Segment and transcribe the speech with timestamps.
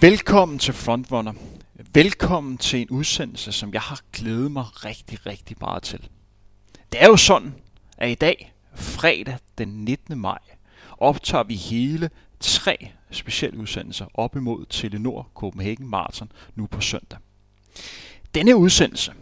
[0.00, 1.32] Velkommen til Frontrunner.
[1.94, 6.08] Velkommen til en udsendelse, som jeg har glædet mig rigtig, rigtig meget til.
[6.92, 7.54] Det er jo sådan,
[7.96, 10.18] at i dag, fredag den 19.
[10.18, 10.38] maj,
[10.98, 17.18] optager vi hele tre specielle udsendelser op imod Telenor Copenhagen Marathon nu på søndag.
[18.34, 19.12] Denne udsendelse,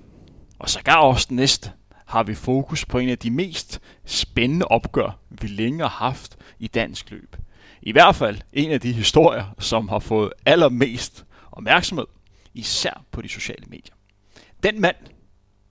[0.59, 1.73] og sågar også den næste,
[2.07, 6.67] har vi fokus på en af de mest spændende opgør, vi længe har haft i
[6.67, 7.37] dansk løb.
[7.87, 12.07] I hvert fald en af de historier, som har fået allermest opmærksomhed,
[12.55, 13.95] især på de sociale medier.
[14.63, 14.97] Den mand,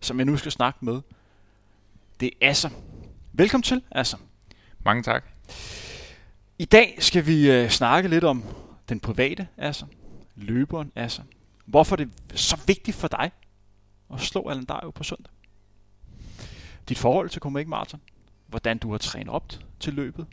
[0.01, 1.01] som jeg nu skal snakke med,
[2.19, 2.69] det er Asser.
[3.33, 4.17] Velkommen til, Asser.
[4.85, 5.23] Mange tak.
[6.59, 8.43] I dag skal vi øh, snakke lidt om
[8.89, 9.87] den private Asser,
[10.35, 11.23] løberen Asser.
[11.65, 13.31] Hvorfor det er så vigtigt for dig
[14.13, 15.33] at slå Allan Dario på søndag.
[16.89, 18.01] Dit forhold til Copenhagen Marathon,
[18.47, 20.25] hvordan du har trænet op til løbet,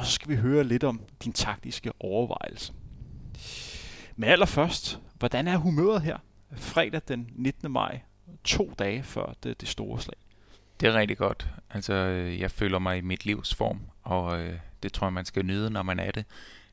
[0.00, 2.72] og så skal vi høre lidt om din taktiske overvejelse.
[4.16, 6.18] Men allerførst, hvordan er humøret her
[6.56, 7.72] fredag den 19.
[7.72, 8.00] maj,
[8.44, 10.16] to dage før det, det store slag?
[10.80, 11.48] Det er rigtig godt.
[11.70, 15.24] Altså, øh, jeg føler mig i mit livs form, og øh, det tror jeg, man
[15.24, 16.24] skal nyde, når man er det.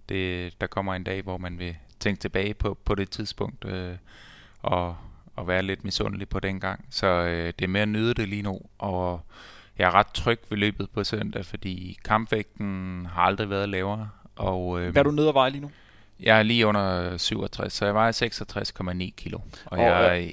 [0.10, 0.54] det.
[0.62, 3.96] Der kommer en dag, hvor man vil tænke tilbage på, på det tidspunkt, øh,
[4.60, 4.98] og,
[5.36, 6.86] og være lidt misundelig på den gang.
[6.90, 9.22] Så øh, det er mere at nyde det lige nu, og
[9.78, 14.10] jeg er ret tryg ved løbet på søndag, fordi kampvægten har aldrig været lavere.
[14.36, 15.72] Og, øh, Hvad er du nede at veje lige nu?
[16.20, 20.32] Jeg er lige under 67, så jeg vejer 66,9 kilo, og, og jeg er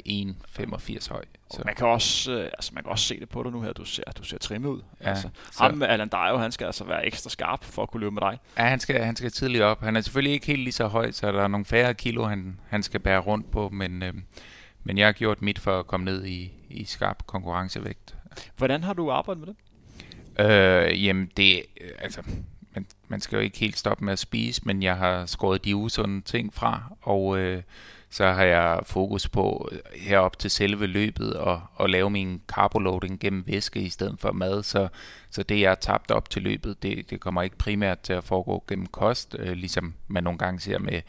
[0.58, 1.24] 1,85 høj.
[1.50, 1.62] Så.
[1.64, 3.84] Man kan også, øh, altså man kan også se det på dig nu her, du
[3.84, 4.82] ser, du ser trimmet ud.
[5.00, 5.62] Ja, altså, så.
[5.62, 8.22] Ham med Alan Dario, han skal altså være ekstra skarp for at kunne løbe med
[8.22, 8.38] dig.
[8.58, 9.82] Ja, han skal, han skal tidligt op.
[9.82, 12.60] Han er selvfølgelig ikke helt lige så høj, så der er nogle færre kilo, han,
[12.68, 14.14] han skal bære rundt på, men, øh,
[14.84, 18.13] men jeg har gjort mit for at komme ned i, i skarp konkurrencevægt.
[18.56, 19.56] Hvordan har du arbejdet med det?
[20.38, 22.22] Øh, jamen, det, øh, altså,
[22.74, 25.76] man, man skal jo ikke helt stoppe med at spise, men jeg har skåret de
[25.76, 27.62] usunde ting fra, og øh,
[28.10, 33.20] så har jeg fokus på øh, herop til selve løbet og, og lave min carboloading
[33.20, 34.88] gennem væske i stedet for mad, så,
[35.30, 38.24] så det jeg har tabt op til løbet, det, det kommer ikke primært til at
[38.24, 41.02] foregå gennem kost, øh, ligesom man nogle gange ser med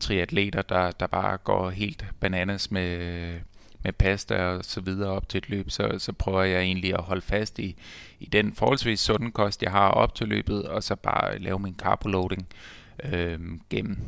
[0.00, 3.40] triatleter, der, der bare går helt bananas med
[3.82, 7.02] med pasta og så videre op til et løb, så, så prøver jeg egentlig at
[7.02, 7.76] holde fast i,
[8.20, 11.74] i den forholdsvis sunde kost, jeg har op til løbet, og så bare lave min
[11.78, 12.46] carboloading
[13.04, 13.40] øh,
[13.70, 13.98] gennem,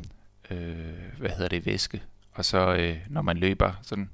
[0.51, 0.77] øh,
[1.19, 2.03] hvad hedder det, væske.
[2.33, 4.11] Og så øh, når man løber sådan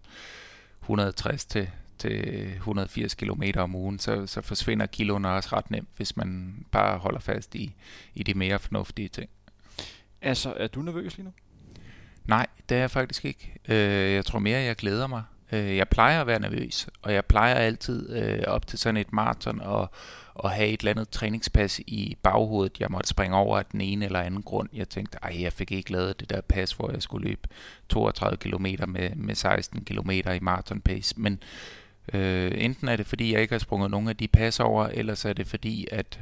[0.82, 6.16] 160 til, til 180 km om ugen, så, så forsvinder kiloene også ret nemt, hvis
[6.16, 7.74] man bare holder fast i,
[8.14, 9.30] i de mere fornuftige ting.
[10.22, 11.32] Altså, er du nervøs lige nu?
[12.24, 13.54] Nej, det er jeg faktisk ikke.
[13.68, 15.22] Øh, jeg tror mere, jeg glæder mig.
[15.52, 19.12] Øh, jeg plejer at være nervøs, og jeg plejer altid øh, op til sådan et
[19.12, 19.90] maraton og,
[20.34, 24.04] og have et eller andet træningspas i baghovedet, jeg måtte springe over af den ene
[24.04, 24.68] eller anden grund.
[24.72, 27.48] Jeg tænkte, ej, jeg fik ikke lavet det der pas, hvor jeg skulle løbe
[27.88, 31.14] 32 km med, med 16 km i maraton pace.
[31.16, 31.42] Men
[32.12, 35.14] øh, enten er det, fordi jeg ikke har sprunget nogen af de pas over, eller
[35.14, 36.20] så er det fordi, at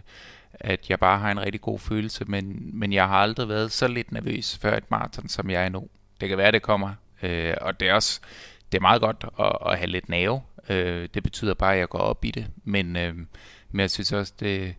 [0.61, 3.89] at jeg bare har en rigtig god følelse, men, men jeg har aldrig været så
[3.89, 5.89] lidt nervøs før et maraton, som jeg er nu.
[6.21, 8.21] Det kan være, det kommer, øh, og det er også
[8.73, 10.43] det er meget godt at, at have lidt nerve.
[10.69, 12.47] Øh, det betyder bare, at jeg går op i det.
[12.65, 13.15] Men, øh,
[13.71, 14.75] men jeg synes også, det,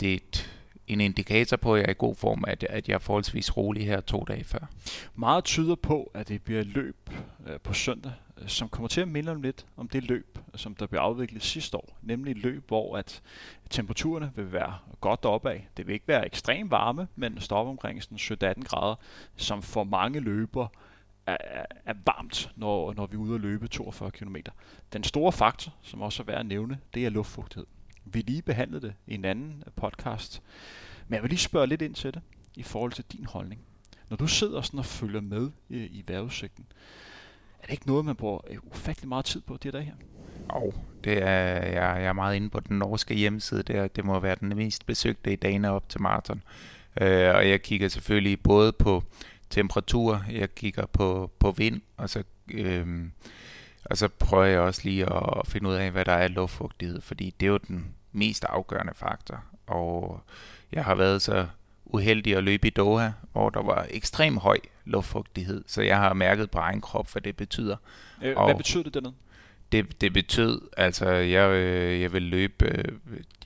[0.00, 0.50] det er et,
[0.86, 3.86] en indikator på, at jeg er i god form, at, at jeg er forholdsvis rolig
[3.86, 4.70] her to dage før.
[5.14, 7.10] Meget tyder på, at det bliver løb
[7.46, 10.74] øh, på søndag, øh, som kommer til at minde om lidt om det løb, som
[10.74, 11.98] der blev afviklet sidste år.
[12.02, 13.22] Nemlig et løb, hvor at
[13.70, 15.58] temperaturerne vil være godt opad.
[15.76, 18.94] Det vil ikke være ekstremt varme, men stoppe omkring 17-18 grader,
[19.36, 20.68] som for mange løber
[21.26, 24.36] er, er varmt, når, når vi er ude at løbe 42 km.
[24.92, 27.66] Den store faktor, som også er værd at nævne, det er luftfugtighed.
[28.04, 30.42] Vi lige behandlede det i en anden øh, podcast,
[31.08, 32.22] men jeg vil lige spørge lidt ind til det
[32.54, 33.60] i forhold til din holdning.
[34.10, 36.66] Når du sidder sådan og følger med i, i vejrudsigten,
[37.62, 39.94] er det ikke noget, man bruger øh, ufattelig meget tid på de dage her?
[40.48, 43.62] Og det er, jeg, jeg er meget inde på den norske hjemmeside.
[43.62, 43.88] der.
[43.88, 46.42] det må være den mest besøgte i dagene op til maraton.
[47.00, 49.02] Øh, og jeg kigger selvfølgelig både på
[49.52, 53.12] temperatur, jeg kigger på, på vind, og så, øhm,
[53.84, 57.34] og så prøver jeg også lige at finde ud af, hvad der er luftfugtighed, fordi
[57.40, 59.44] det er jo den mest afgørende faktor.
[59.66, 60.22] Og
[60.72, 61.46] jeg har været så
[61.84, 66.50] uheldig at løbe i Doha, hvor der var ekstrem høj luftfugtighed, så jeg har mærket
[66.50, 67.76] på egen krop, hvad det betyder.
[68.22, 69.14] Øh, hvad betyder det dernede?
[69.72, 72.84] Det, det betød, altså jeg, øh, jeg vil løbe, øh,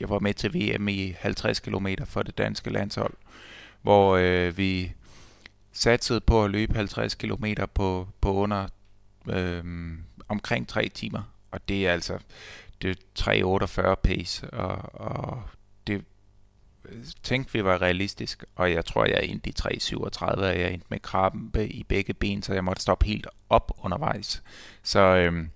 [0.00, 3.14] jeg var med til VM i 50 km for det danske landshold,
[3.82, 4.92] hvor øh, vi
[5.76, 7.44] satsede på at løbe 50 km
[7.74, 8.68] på, på under
[9.28, 9.64] øh,
[10.28, 11.22] omkring 3 timer.
[11.50, 12.18] Og det er altså
[12.82, 15.42] det er 3.48 pace, og, og
[15.86, 16.04] det
[17.22, 21.00] tænkte, vi var realistisk, og jeg tror, jeg endte i 3.37, og jeg endte med
[21.00, 24.42] krampe i begge ben, så jeg måtte stoppe helt op undervejs.
[24.82, 25.50] Så øhm,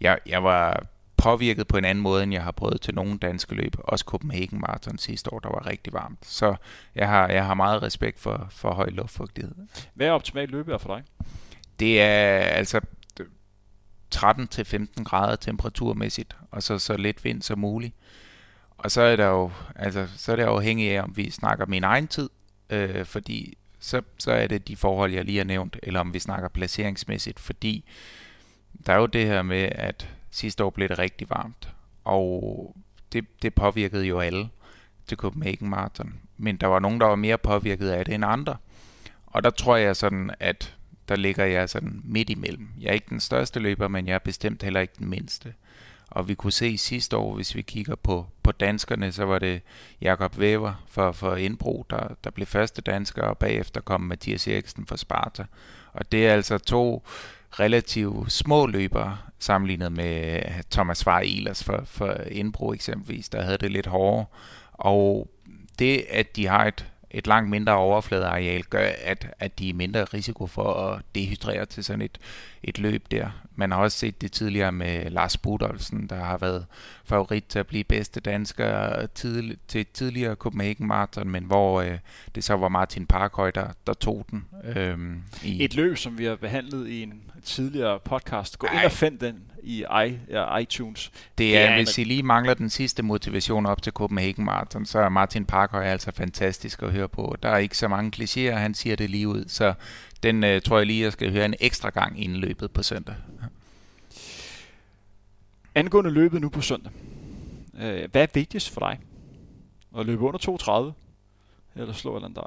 [0.00, 0.86] jeg, jeg var
[1.18, 3.76] påvirket på en anden måde, end jeg har prøvet til nogle danske løb.
[3.78, 6.18] Også Copenhagen Marathon sidste år, der var rigtig varmt.
[6.22, 6.56] Så
[6.94, 9.54] jeg har, jeg har meget respekt for, for høj luftfugtighed.
[9.94, 11.04] Hvad er optimalt løbet for dig?
[11.80, 12.80] Det er altså
[14.14, 17.94] 13-15 grader temperaturmæssigt, og så så lidt vind som muligt.
[18.78, 21.84] Og så er der jo, altså, så er det afhængigt af, om vi snakker min
[21.84, 22.30] egen tid,
[22.70, 26.18] øh, fordi så, så er det de forhold, jeg lige har nævnt, eller om vi
[26.18, 27.84] snakker placeringsmæssigt, fordi
[28.86, 31.68] der er jo det her med, at sidste år blev det rigtig varmt,
[32.04, 32.76] og
[33.12, 34.48] det, det påvirkede jo alle
[35.06, 36.14] til Copenhagen Marathon.
[36.36, 38.56] Men der var nogen, der var mere påvirket af det end andre.
[39.26, 40.76] Og der tror jeg sådan, at
[41.08, 42.68] der ligger jeg sådan midt imellem.
[42.80, 45.54] Jeg er ikke den største løber, men jeg er bestemt heller ikke den mindste.
[46.10, 49.62] Og vi kunne se sidste år, hvis vi kigger på, på danskerne, så var det
[50.00, 54.86] Jakob Weber for, for Indbro, der, der blev første dansker, og bagefter kom Mathias Eriksen
[54.86, 55.44] for Sparta.
[55.92, 57.06] Og det er altså to
[57.52, 63.58] relativt små løbere, sammenlignet med øh, Thomas Svare Ehlers for, for Indbro eksempelvis, der havde
[63.58, 64.26] det lidt hårdere.
[64.72, 65.28] Og
[65.78, 70.04] det, at de har et et langt mindre overfladeareal gør, at, at de er mindre
[70.04, 72.18] risiko for at dehydrere til sådan et,
[72.62, 73.30] et løb der.
[73.56, 76.66] Man har også set det tidligere med Lars Budolfsen, der har været
[77.04, 81.98] favorit til at blive bedste dansker tidl- til tidligere Copenhagen Marathon, men hvor øh,
[82.34, 84.44] det så var Martin Parkhøj, der, der tog den.
[84.64, 88.58] Øhm, i et løb, som vi har behandlet i en tidligere podcast.
[88.58, 88.74] Gå Ej.
[88.74, 89.84] ind og find den i
[90.60, 91.12] iTunes.
[91.38, 94.86] Det er, det er hvis I lige mangler den sidste motivation op til Copenhagen Marathon,
[94.86, 97.36] så er Martin Parkhøj altså fantastisk at høre på.
[97.42, 99.74] Der er ikke så mange klichéer, han siger det lige ud, så
[100.22, 103.14] den øh, tror jeg lige, jeg skal høre en ekstra gang inden løbet på søndag.
[105.74, 106.92] Angående løbet nu på søndag.
[107.80, 109.00] Øh, hvad er vigtigst for dig?
[109.98, 110.92] At løbe under 32?
[111.76, 112.44] Eller slå eller dig?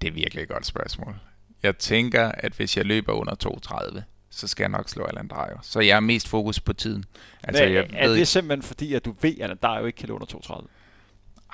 [0.00, 1.16] Det er virkelig et godt spørgsmål.
[1.62, 4.04] Jeg tænker, at hvis jeg løber under 32,
[4.34, 5.58] så skal jeg nok slå Alan Dreyer.
[5.62, 7.04] Så jeg er mest fokus på tiden.
[7.42, 10.10] Altså, Men, jeg er ved, det simpelthen fordi, at du ved, at Dreyer ikke kan
[10.10, 10.68] under 32?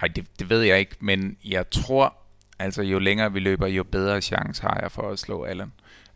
[0.01, 2.15] Nej, det, det ved jeg ikke, men jeg tror,
[2.59, 5.73] altså jo længere vi løber, jo bedre chance har jeg for at slå Allen.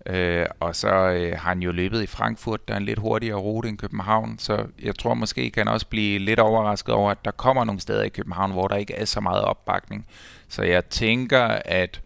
[0.07, 3.39] Øh, og så øh, har han jo løbet i Frankfurt, der er en lidt hurtigere
[3.39, 7.31] rute end København, så jeg tror måske kan også blive lidt overrasket over, at der
[7.31, 10.07] kommer nogle steder i København, hvor der ikke er så meget opbakning.
[10.49, 12.01] Så jeg tænker, at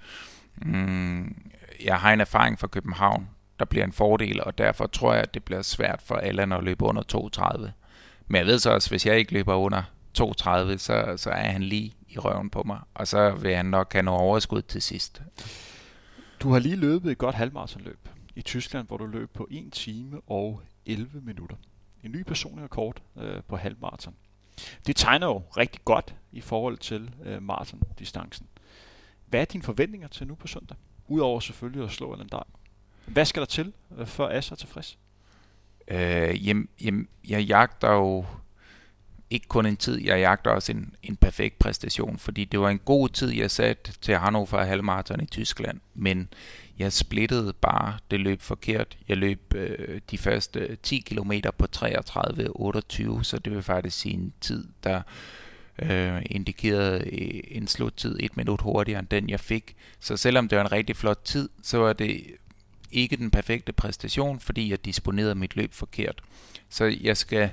[0.56, 1.36] mm,
[1.84, 3.28] jeg har en erfaring fra København,
[3.58, 6.64] der bliver en fordel, og derfor tror jeg, at det bliver svært for Allan at
[6.64, 7.72] løbe under 32.
[8.26, 9.82] Men jeg ved så også, at hvis jeg ikke løber under
[10.14, 13.92] 32, så, så er han lige i røven på mig, og så vil han nok
[13.92, 15.22] have noget overskud til sidst.
[16.40, 20.20] Du har lige løbet et godt halvmarathonløb i Tyskland, hvor du løb på 1 time
[20.26, 21.56] og 11 minutter.
[22.04, 24.14] En ny personlig rekord øh, på halvmarathon.
[24.86, 28.46] Det tegner jo rigtig godt i forhold til øh, maratondistancen.
[29.26, 30.76] Hvad er dine forventninger til nu på søndag?
[31.08, 32.42] Udover selvfølgelig at slå Allan dag.
[33.08, 34.98] Hvad skal der til, øh, for Asser er tilfreds?
[35.88, 38.24] Øh, jamen, jamen, jeg jagter jo
[39.30, 42.78] ikke kun en tid, jeg jagter også en, en perfekt præstation, fordi det var en
[42.78, 46.28] god tid, jeg satte til Hannover halvmarathon i Tyskland, men
[46.78, 48.98] jeg splittede bare det løb forkert.
[49.08, 54.32] Jeg løb øh, de første 10 km på 33-28, så det vil faktisk sige en
[54.40, 55.02] tid, der
[55.78, 59.76] øh, indikerede øh, en sluttid et minut hurtigere end den, jeg fik.
[60.00, 62.24] Så selvom det var en rigtig flot tid, så var det
[62.90, 66.22] ikke den perfekte præstation, fordi jeg disponerede mit løb forkert.
[66.68, 67.50] Så jeg skal,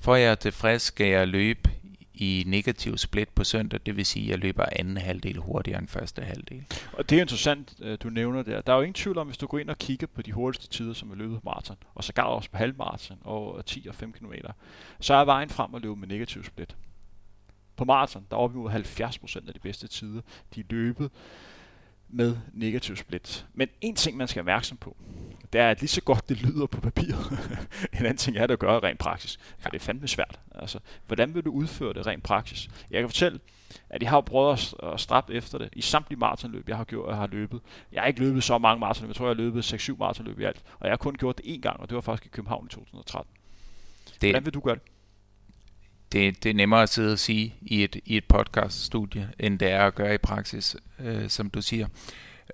[0.00, 1.70] for at jeg er tilfreds, skal jeg løbe
[2.16, 5.88] i negativ split på søndag, det vil sige, at jeg løber anden halvdel hurtigere end
[5.88, 6.64] første halvdel.
[6.92, 8.60] Og det er interessant, øh, du nævner der.
[8.60, 10.68] Der er jo ingen tvivl om, hvis du går ind og kigger på de hurtigste
[10.68, 13.94] tider, som er løbet på maraton, og så gav også på halvmaraton og 10 og
[13.94, 14.32] 5 km,
[15.00, 16.76] så er vejen frem at løbe med negativ split.
[17.76, 20.20] På maraton, der er op imod 70% af de bedste tider,
[20.54, 21.10] de er løbet
[22.08, 23.46] med negativ split.
[23.54, 24.96] Men en ting, man skal være opmærksom på,
[25.52, 27.38] det er, at lige så godt det lyder på papiret,
[27.92, 29.38] en anden ting er det at gøre rent praksis.
[29.58, 30.40] For det er fandme svært.
[30.54, 32.68] Altså, hvordan vil du udføre det rent praksis?
[32.90, 33.40] Jeg kan fortælle,
[33.90, 37.16] at jeg har prøvet at strappe efter det i samtlige maratonløb, jeg har gjort, jeg
[37.16, 37.60] har løbet.
[37.92, 40.44] Jeg har ikke løbet så mange maratonløb, jeg tror, jeg har løbet 6-7 maratonløb i
[40.44, 40.62] alt.
[40.78, 42.68] Og jeg har kun gjort det én gang, og det var faktisk i København i
[42.68, 43.32] 2013.
[44.20, 44.82] Det, hvordan vil du gøre det?
[46.12, 49.70] Det, det er nemmere at sidde og sige i et, i et podcaststudie, end det
[49.70, 51.86] er at gøre i praksis, øh, som du siger.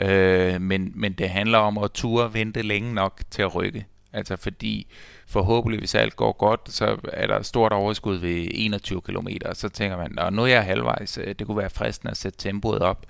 [0.01, 3.87] Øh, men, men det handler om at ture vente længe nok til at rykke.
[4.13, 4.87] Altså fordi
[5.27, 9.97] forhåbentlig, hvis alt går godt, så er der stort overskud ved 21 km, så tænker
[9.97, 13.07] man, at nu er jeg halvvejs, øh, det kunne være fristende at sætte tempoet op.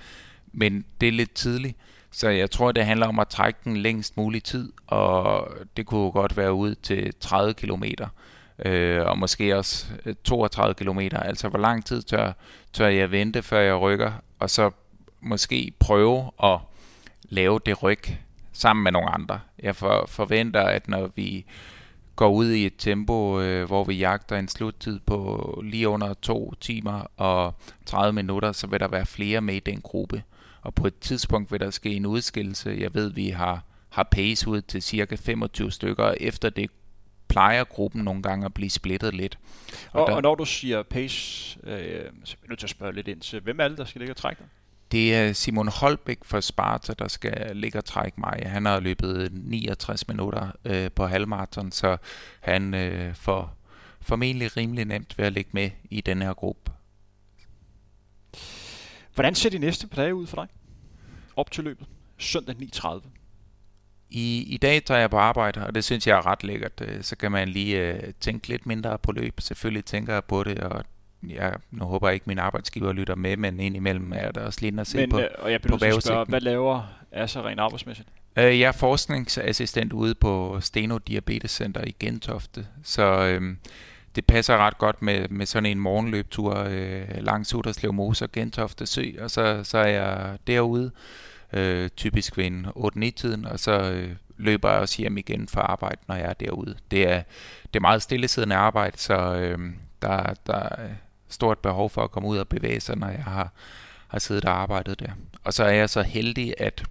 [0.52, 1.76] Men det er lidt tidligt,
[2.10, 6.10] så jeg tror, det handler om at trække den længst mulig tid, og det kunne
[6.10, 8.08] godt være ud til 30 kilometer
[8.58, 11.00] øh, og måske også øh, 32 km.
[11.12, 12.32] Altså hvor lang tid tør,
[12.72, 14.70] tør jeg vente, før jeg rykker, og så
[15.20, 16.58] måske prøve at
[17.22, 18.02] lave det ryg
[18.52, 19.40] sammen med nogle andre.
[19.62, 21.46] Jeg for, forventer, at når vi
[22.16, 26.54] går ud i et tempo, øh, hvor vi jagter en sluttid på lige under to
[26.60, 27.54] timer og
[27.86, 30.22] 30 minutter, så vil der være flere med i den gruppe.
[30.62, 32.76] Og på et tidspunkt vil der ske en udskillelse.
[32.80, 36.70] Jeg ved, vi har, har pace ud til cirka 25 stykker, og efter det
[37.32, 39.38] plejer gruppen nogle gange at blive splittet lidt.
[39.92, 42.70] Og, og, der, og når du siger pace, øh, så er vi nødt til at
[42.70, 44.48] spørge lidt ind til, hvem er det, der skal ligge og trække dig?
[44.92, 48.42] Det er Simon Holbæk fra Sparta, der skal ligge og trække mig.
[48.46, 51.96] Han har løbet 69 minutter øh, på halvmarathon, så
[52.40, 53.56] han øh, får
[54.00, 56.72] formentlig rimelig nemt ved at ligge med i den her gruppe.
[59.14, 60.48] Hvordan ser de næste par dage ud for dig?
[61.36, 61.86] Op til løbet.
[62.18, 63.21] Søndag 9.30.
[64.14, 66.72] I, I dag tager jeg på arbejde, og det synes jeg er ret lækkert.
[66.80, 69.40] Øh, så kan man lige uh, tænke lidt mindre på løb.
[69.40, 70.84] Selvfølgelig tænker jeg på det, og
[71.28, 74.58] jeg, nu håber jeg ikke, at min arbejdsgiver lytter med, men indimellem er der også
[74.62, 78.08] lidt at se men, på øh, og jeg på spørge, hvad laver Asser rent arbejdsmæssigt?
[78.36, 83.56] Øh, jeg er forskningsassistent ude på Steno Diabetes Center i Gentofte, så øh,
[84.16, 88.86] det passer ret godt med, med sådan en morgenløbtur øh, langs Uderslev Mose og Gentofte
[88.86, 90.90] Sø, og så, så er jeg derude, øh,
[91.52, 96.00] øh, typisk ved en 8-9-tiden, og så øh, løber jeg også hjem igen for arbejde,
[96.08, 96.76] når jeg er derude.
[96.90, 97.22] Det er,
[97.64, 99.58] det er meget stillesiddende arbejde, så øh,
[100.02, 100.68] der, der,
[101.32, 103.52] stort behov for at komme ud og bevæge sig, når jeg har,
[104.08, 105.10] har siddet og arbejdet der.
[105.44, 106.84] Og så er jeg så heldig, at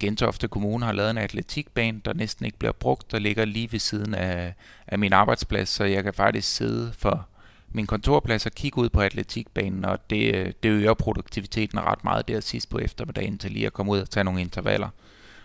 [0.00, 3.78] Gentofte Kommune har lavet en atletikbane, der næsten ikke bliver brugt, der ligger lige ved
[3.78, 4.54] siden af,
[4.86, 7.28] af min arbejdsplads, så jeg kan faktisk sidde for
[7.72, 12.40] min kontorplads og kigge ud på atletikbanen, og det, det øger produktiviteten ret meget der
[12.40, 14.88] sidst på eftermiddagen til lige at komme ud og tage nogle intervaller.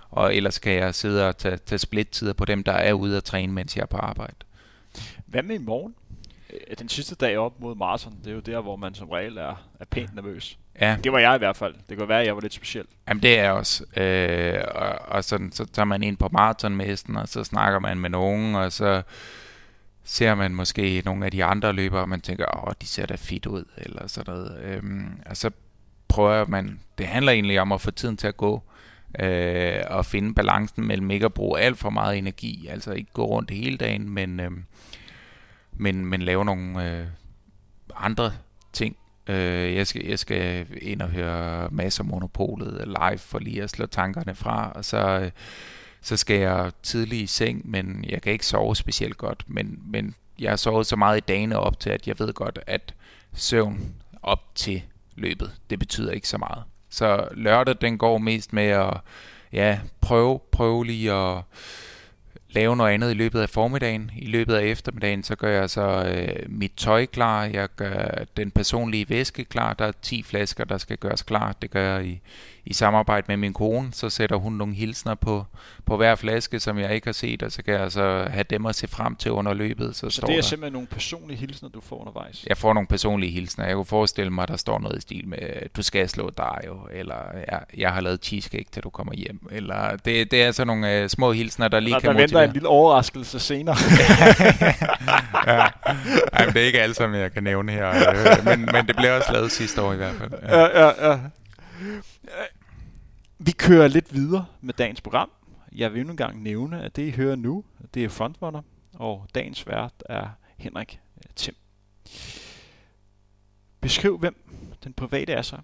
[0.09, 3.23] Og ellers kan jeg sidde og tage, tage split-tider på dem, der er ude at
[3.23, 4.35] træne, mens jeg er på arbejde.
[5.25, 5.95] Hvad med i morgen?
[6.53, 9.37] Øh, den sidste dag op mod maraton, det er jo der, hvor man som regel
[9.37, 10.57] er, er pænt nervøs.
[10.81, 10.97] Ja.
[11.03, 11.75] Det var jeg i hvert fald.
[11.89, 12.85] Det kan være, at jeg var lidt speciel.
[13.07, 13.85] Jamen det er jeg også.
[13.97, 18.09] Øh, og, og sådan, så tager man ind på maratonmesten, og så snakker man med
[18.09, 19.01] nogen, og så
[20.03, 23.15] ser man måske nogle af de andre løbere, og man tænker, åh, de ser da
[23.15, 24.59] fedt ud, eller sådan noget.
[24.63, 25.51] Øhm, og så
[26.07, 28.63] prøver man, det handler egentlig om at få tiden til at gå,
[29.19, 33.25] øh, og finde balancen mellem ikke at bruge alt for meget energi, altså ikke gå
[33.25, 34.51] rundt hele dagen, men, øh,
[35.73, 37.05] men, men lave nogle øh,
[37.95, 38.31] andre
[38.73, 38.97] ting.
[39.27, 43.69] Øh, jeg, skal, jeg skal ind og høre masser af Monopolet live for lige at
[43.69, 45.31] slå tankerne fra, og så, øh,
[46.03, 50.15] så skal jeg tidligt i seng, men jeg kan ikke sove specielt godt, men, men
[50.39, 52.93] jeg har sovet så meget i dagene op til, at jeg ved godt, at
[53.33, 54.83] søvn op til
[55.15, 56.63] løbet, det betyder ikke så meget.
[56.89, 58.97] Så lørdag, den går mest med at
[59.53, 61.41] ja, prøve, prøve lige at
[62.49, 64.11] lave noget andet i løbet af formiddagen.
[64.17, 67.43] I løbet af eftermiddagen, så gør jeg så øh, mit tøj klar.
[67.43, 69.73] Jeg gør den personlige væske klar.
[69.73, 71.55] Der er 10 flasker, der skal gøres klar.
[71.61, 72.21] Det gør jeg i,
[72.65, 73.93] i samarbejde med min kone.
[73.93, 75.45] Så sætter hun nogle hilsner på,
[75.85, 78.65] på hver flaske, som jeg ikke har set, og så kan jeg så have dem
[78.65, 79.95] at se frem til under løbet.
[79.95, 82.45] Så, så står det er der, simpelthen nogle personlige hilsner, du får undervejs?
[82.47, 83.65] Jeg får nogle personlige hilsner.
[83.65, 85.39] Jeg kunne forestille mig, at der står noget i stil med,
[85.77, 87.15] du skal slå dig jo, eller
[87.51, 89.47] jeg, jeg har lavet cheesecake, til du kommer hjem.
[89.51, 92.45] Eller det, det er sådan nogle uh, små hilsner, der lige der, kan der motivere.
[92.45, 93.75] en lille overraskelse senere.
[95.47, 95.67] ja.
[96.33, 97.89] Ej, men det er ikke alt, som jeg kan nævne her.
[97.89, 100.31] Øh, men, men det blev også lavet sidste år i hvert fald.
[100.43, 101.11] Ja, ja, ja.
[101.11, 101.17] ja.
[103.45, 105.31] Vi kører lidt videre med dagens program.
[105.71, 108.61] Jeg vil endnu en gang nævne, at det I hører nu, det er Frontrunner,
[108.93, 111.55] og dagens vært er Henrik øh, Tim.
[113.81, 114.35] Beskriv, hvem
[114.83, 115.57] den private er så.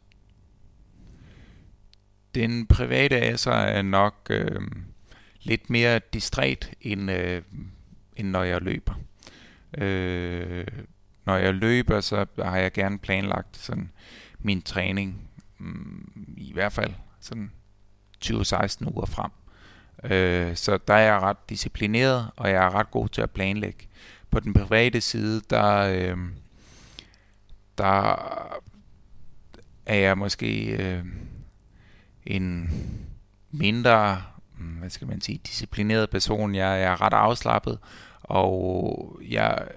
[2.35, 4.61] Den private er så er nok øh,
[5.41, 7.41] lidt mere distræt, end, øh,
[8.15, 8.93] end når jeg løber.
[9.77, 10.67] Øh,
[11.25, 13.91] når jeg løber, så har jeg gerne planlagt sådan
[14.39, 17.51] min træning, mm, i hvert fald sådan
[18.25, 19.31] 20-16 uger frem.
[20.03, 23.87] Øh, så der er jeg ret disciplineret, og jeg er ret god til at planlægge.
[24.31, 26.17] På den private side, der, øh,
[27.77, 28.15] der
[29.85, 31.05] er jeg måske øh,
[32.25, 32.69] en
[33.51, 34.23] mindre,
[34.57, 36.55] mm, hvad skal man sige, disciplineret person.
[36.55, 37.79] Jeg er ret afslappet,
[38.21, 39.67] og jeg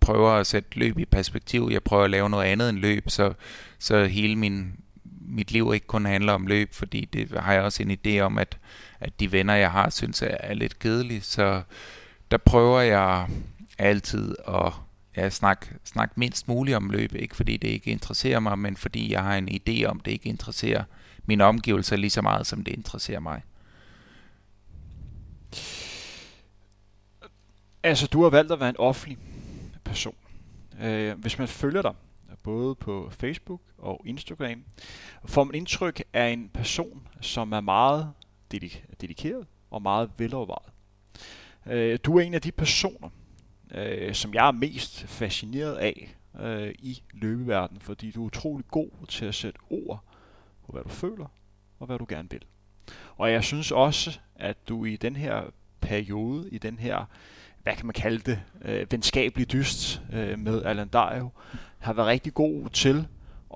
[0.00, 1.68] prøver at sætte løb i perspektiv.
[1.72, 3.32] Jeg prøver at lave noget andet end løb, så,
[3.78, 4.80] så hele min
[5.28, 8.38] mit liv ikke kun handler om løb, fordi det har jeg også en idé om,
[8.38, 8.58] at,
[9.00, 11.20] at de venner, jeg har, synes er, er lidt kedelige.
[11.20, 11.62] Så
[12.30, 13.28] der prøver jeg
[13.78, 14.72] altid at
[15.16, 17.14] ja, snakke, snakke mindst muligt om løb.
[17.14, 20.28] Ikke fordi det ikke interesserer mig, men fordi jeg har en idé om, det ikke
[20.28, 20.84] interesserer
[21.26, 23.42] mine omgivelser lige så meget, som det interesserer mig.
[27.82, 29.18] Altså, du har valgt at være en offentlig
[29.84, 30.14] person.
[30.80, 31.92] Øh, hvis man følger dig,
[32.42, 34.64] både på Facebook og Instagram,
[35.24, 38.12] får man indtryk af en person, som er meget
[38.54, 40.72] dedik- dedikeret og meget velovervejet.
[41.66, 43.08] Øh, du er en af de personer,
[43.74, 48.90] øh, som jeg er mest fascineret af øh, i løbeverdenen, fordi du er utrolig god
[49.08, 50.04] til at sætte ord
[50.66, 51.26] på, hvad du føler
[51.78, 52.44] og hvad du gerne vil.
[53.16, 55.42] Og jeg synes også, at du i den her
[55.80, 57.04] periode, i den her,
[57.62, 61.30] hvad kan man kalde det, øh, venskabelig dyst øh, med Alan Dario,
[61.78, 63.06] har været rigtig god til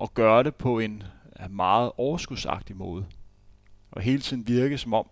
[0.01, 1.03] at gøre det på en
[1.43, 3.05] øh, meget overskudsagtig måde.
[3.91, 5.07] Og hele tiden virke som om,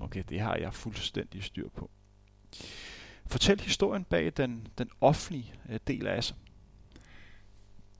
[0.00, 1.90] okay, det har jeg fuldstændig styr på.
[3.26, 6.36] Fortæl historien bag den, den offentlige øh, del af sig.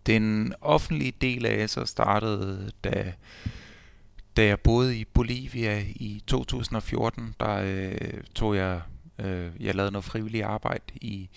[0.07, 3.13] Den offentlige del af ASER startede, da,
[4.37, 7.35] da jeg boede i Bolivia i 2014.
[7.41, 8.81] Der øh, tog jeg,
[9.19, 11.29] øh, jeg lavede noget frivilligt arbejde i,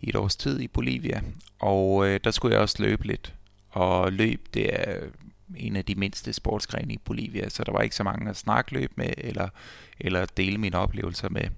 [0.00, 1.22] i et års tid i Bolivia,
[1.58, 3.34] og øh, der skulle jeg også løbe lidt.
[3.70, 5.00] Og løb, det er
[5.56, 8.72] en af de mindste sportsgrene i Bolivia, så der var ikke så mange at snakke
[8.72, 9.48] løb med, eller,
[10.00, 11.48] eller dele mine oplevelser med.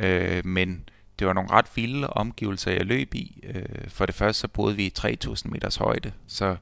[0.00, 3.40] Øh, men det var nogle ret vilde omgivelser, jeg løb i.
[3.42, 6.56] Øh, for det første så boede vi i 3000 meters højde, så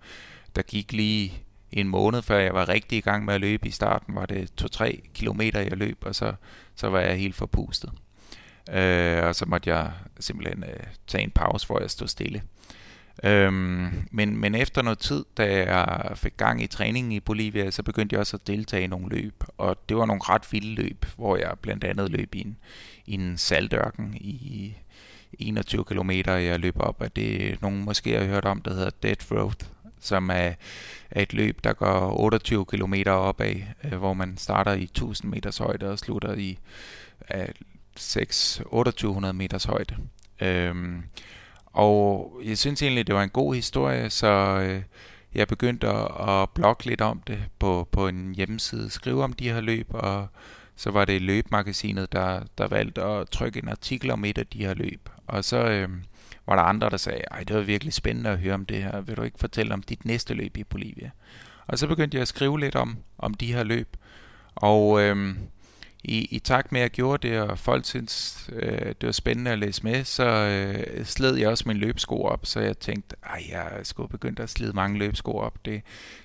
[0.56, 1.32] der gik lige
[1.72, 3.68] en måned, før jeg var rigtig i gang med at løbe.
[3.68, 6.34] I starten var det 2-3 kilometer, jeg løb, og så,
[6.74, 7.90] så var jeg helt forpustet.
[8.72, 12.42] Øh, og så måtte jeg simpelthen øh, tage en pause, hvor jeg stod stille.
[13.24, 17.82] Øhm, men, men efter noget tid, da jeg fik gang i træningen i Bolivia, så
[17.82, 19.44] begyndte jeg også at deltage i nogle løb.
[19.58, 22.56] Og det var nogle ret vilde løb, hvor jeg blandt andet løb i en,
[23.06, 24.76] i en saltørken i
[25.38, 26.10] 21 km.
[26.26, 29.66] Jeg løb op af det, nogen måske har hørt om, der hedder Dead Road,
[30.00, 30.52] som er,
[31.10, 35.58] er et løb, der går 28 km opad, øh, hvor man starter i 1000 meters
[35.58, 36.58] højde og slutter i
[37.34, 37.48] øh,
[37.98, 39.96] 6 2800 meters højde.
[40.40, 41.02] Øhm,
[41.66, 44.28] og jeg synes egentlig, det var en god historie, så
[44.62, 44.82] øh,
[45.34, 49.52] jeg begyndte at, at blogge lidt om det på, på en hjemmeside, skrive om de
[49.52, 50.26] her løb, og
[50.76, 54.58] så var det løbmagasinet, der, der valgte at trykke en artikel om et af de
[54.58, 55.08] her løb.
[55.26, 55.88] Og så øh,
[56.46, 59.00] var der andre, der sagde, ej, det var virkelig spændende at høre om det her.
[59.00, 61.10] Vil du ikke fortælle om dit næste løb i Bolivia?
[61.66, 63.96] Og så begyndte jeg at skrive lidt om, om de her løb.
[64.54, 65.36] Og øh,
[66.04, 69.50] i, i takt med, at jeg gjorde det, og folk syntes, øh, det var spændende
[69.50, 73.44] at læse med, så øh, sled jeg også min løbesko op, så jeg tænkte, ej,
[73.50, 75.64] jeg skulle begynde at slide mange løbesko op.
[75.64, 75.82] Det,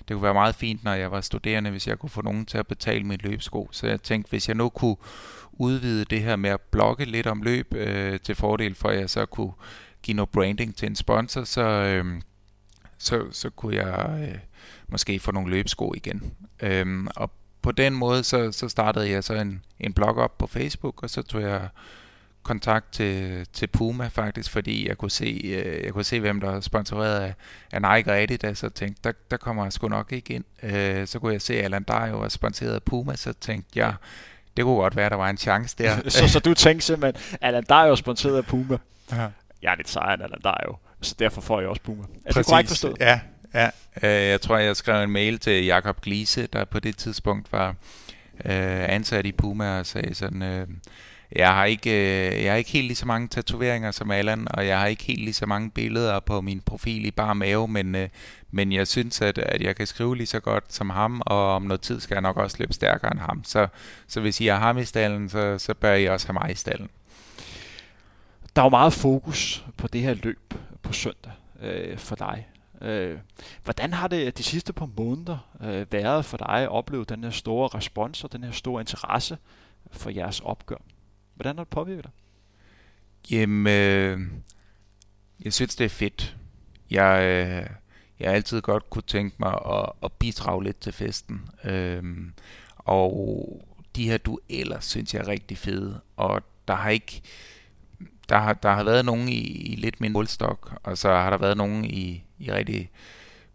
[0.08, 2.58] det kunne være meget fint, når jeg var studerende, hvis jeg kunne få nogen til
[2.58, 3.68] at betale mine løbesko.
[3.72, 4.96] Så jeg tænkte, hvis jeg nu kunne
[5.52, 9.10] udvide det her med at blogge lidt om løb øh, til fordel for, at jeg
[9.10, 9.52] så kunne
[10.02, 12.20] give noget branding til en sponsor, så, øh,
[12.98, 14.38] så, så kunne jeg øh,
[14.88, 16.32] måske få nogle løbesko igen.
[16.62, 17.30] Øh, og
[17.64, 21.10] på den måde, så, så startede jeg så en, en blog op på Facebook, og
[21.10, 21.68] så tog jeg
[22.42, 26.50] kontakt til, til Puma faktisk, fordi jeg kunne se, øh, jeg kunne se hvem der
[26.50, 27.34] var sponsoreret af,
[27.72, 30.44] af Nike og Adidas, og tænkte, der, der kommer jeg sgu nok ikke ind.
[30.62, 33.94] Øh, så kunne jeg se, at Alan Dario var sponsoreret af Puma, så tænkte jeg,
[34.56, 35.96] det kunne godt være, der var en chance der.
[36.10, 38.78] så, så du tænkte simpelthen, Alan Dario er sponsoreret af Puma?
[39.12, 39.28] Ja.
[39.62, 42.02] Jeg er lidt sejere end Alan Dario, så derfor får jeg også Puma.
[42.02, 42.36] Er Præcis.
[42.36, 42.96] det korrekt forstået?
[43.00, 43.20] Ja,
[43.54, 43.70] Ja,
[44.02, 47.68] øh, jeg tror, jeg skrev en mail til Jakob Glise, der på det tidspunkt var
[48.44, 50.68] øh, ansat i Puma og sagde sådan, øh,
[51.32, 54.66] jeg har ikke øh, jeg har ikke helt lige så mange tatoveringer som Allan, og
[54.66, 57.94] jeg har ikke helt lige så mange billeder på min profil i bare mave, men,
[57.94, 58.08] øh,
[58.50, 61.62] men jeg synes, at, at jeg kan skrive lige så godt som ham, og om
[61.62, 63.44] noget tid skal jeg nok også løbe stærkere end ham.
[63.44, 63.66] Så,
[64.06, 66.54] så hvis I har ham i stallen, så, så bør I også have mig i
[66.54, 66.88] stallen.
[68.56, 72.46] Der er jo meget fokus på det her løb på søndag øh, for dig.
[72.80, 73.18] Øh,
[73.64, 77.30] hvordan har det de sidste par måneder øh, været for dig at opleve den her
[77.30, 79.38] store respons og den her store interesse
[79.90, 80.76] for jeres opgør?
[81.34, 82.12] Hvordan har det påvirket dig?
[83.30, 84.20] Jamen, øh,
[85.44, 86.36] jeg synes, det er fedt.
[86.90, 87.70] Jeg, øh,
[88.20, 91.48] jeg har altid godt kunne tænke mig at, at bidrage lidt til festen.
[91.64, 92.04] Øh,
[92.76, 93.60] og
[93.96, 96.00] de her dueller synes jeg er rigtig fede.
[96.16, 97.22] Og der har ikke
[98.28, 101.36] der har, der har været nogen i, i lidt min målstok, og så har der
[101.36, 102.90] været nogen i, i rigtig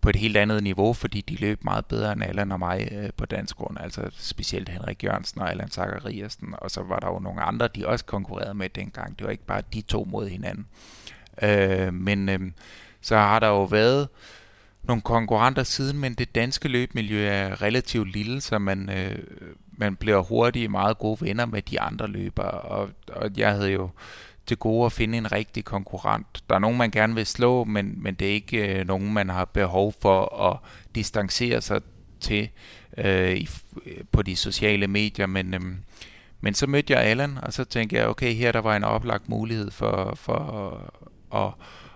[0.02, 3.10] på et helt andet niveau, fordi de løb meget bedre end Allan og mig øh,
[3.18, 7.20] på dansk grund, altså specielt Henrik Jørgensen og Allan Zachariasen, og så var der jo
[7.20, 9.20] nogle andre, de også konkurrerede med dengang.
[9.20, 10.68] Det var ikke bare de to mod hinanden.
[11.42, 12.40] Øh, men øh,
[13.02, 14.08] så har der jo været
[14.84, 19.24] nogle konkurrenter siden, men det danske løbmiljø er relativt lille, så man, øh,
[19.72, 23.90] man bliver hurtigt meget gode venner med de andre løbere, og, og jeg havde jo
[24.50, 26.44] til gode at finde en rigtig konkurrent.
[26.50, 29.30] Der er nogen, man gerne vil slå, men, men det er ikke øh, nogen, man
[29.30, 30.58] har behov for at
[30.96, 31.82] distancere sig
[32.20, 32.50] til
[32.98, 33.50] øh, i,
[33.86, 35.28] øh, på de sociale medier.
[35.28, 35.62] Men, øh,
[36.42, 39.30] Men så mødte jeg Allan, og så tænkte jeg, okay, her der var en oplagt
[39.30, 40.40] mulighed for, for
[41.36, 41.52] at,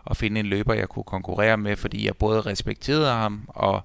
[0.09, 3.81] at finde en løber, jeg kunne konkurrere med, fordi jeg både respekterede ham, og,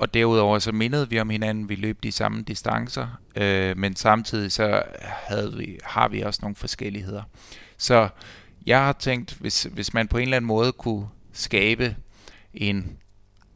[0.00, 4.52] og derudover så mindede vi om hinanden, vi løb de samme distancer, øh, men samtidig
[4.52, 7.22] så havde vi, har vi også nogle forskelligheder.
[7.78, 8.08] Så
[8.66, 11.96] jeg har tænkt, hvis, hvis man på en eller anden måde kunne skabe
[12.54, 12.98] en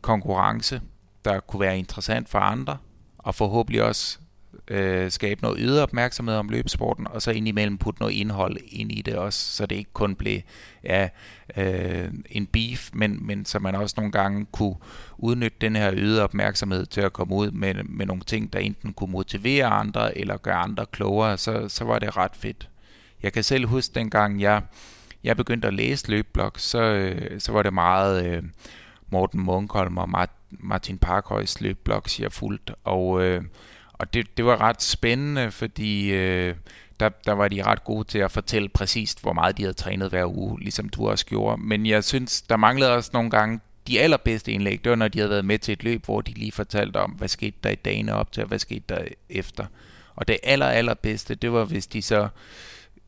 [0.01, 0.81] konkurrence,
[1.25, 2.77] der kunne være interessant for andre,
[3.19, 4.19] og forhåbentlig også
[4.69, 9.03] øh, skabe noget ydre opmærksomhed om løbesporten, og så indimellem putte noget indhold ind i
[9.03, 10.41] det også, så det ikke kun blev
[10.85, 11.09] ja,
[11.57, 14.77] øh, en beef, men, men så man også nogle gange kunne
[15.19, 18.93] udnytte den her ydre opmærksomhed til at komme ud med, med nogle ting, der enten
[18.93, 22.69] kunne motivere andre, eller gøre andre klogere, så, så var det ret fedt.
[23.23, 24.63] Jeg kan selv huske dengang, jeg,
[25.25, 28.43] jeg begyndte at læse løbblog, så, øh, så var det meget øh,
[29.11, 33.43] Morten Munkholm og Martin Parkhøjs løbblogs, jeg fulgt, og øh,
[33.99, 36.55] og det, det var ret spændende, fordi øh,
[37.01, 40.11] der, der var de ret gode til at fortælle præcist, hvor meget de havde trænet
[40.11, 41.63] hver uge, ligesom du også gjorde.
[41.63, 44.85] Men jeg synes, der manglede også nogle gange de allerbedste indlæg.
[44.85, 47.11] Det var, når de havde været med til et løb, hvor de lige fortalte om,
[47.11, 49.67] hvad skete der i dagene op til, og hvad skete der efter.
[50.15, 52.29] Og det aller, allerbedste, det var, hvis de så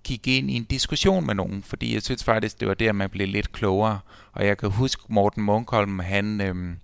[0.05, 3.11] gik ind i en diskussion med nogen, fordi jeg synes faktisk, det var der, man
[3.11, 3.99] blev lidt klogere.
[4.33, 6.41] Og jeg kan huske Morten Munkholm, han...
[6.41, 6.75] Øh,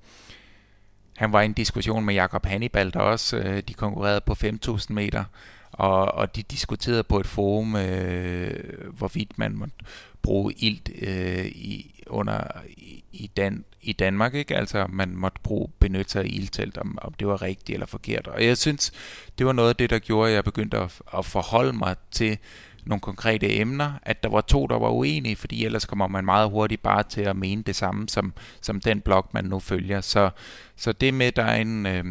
[1.17, 4.87] han var i en diskussion med Jakob Hannibal, der også øh, de konkurrerede på 5.000
[4.89, 5.25] meter,
[5.73, 9.75] og, og de diskuterede på et forum, øh, hvorvidt man måtte
[10.23, 14.57] bruge ilt øh, i, under, i, i, Dan, i Danmark, ikke?
[14.57, 18.27] Altså, man måtte bruge, benytte sig af ildtelt, om, om det var rigtigt eller forkert.
[18.27, 18.93] Og jeg synes,
[19.39, 22.39] det var noget af det, der gjorde, at jeg begyndte at, at forholde mig til
[22.85, 26.51] nogle konkrete emner, at der var to, der var uenige, fordi ellers kommer man meget
[26.51, 30.01] hurtigt bare til at mene det samme, som, som den blog, man nu følger.
[30.01, 30.31] Så,
[30.77, 32.05] så det med, der er en, Øh,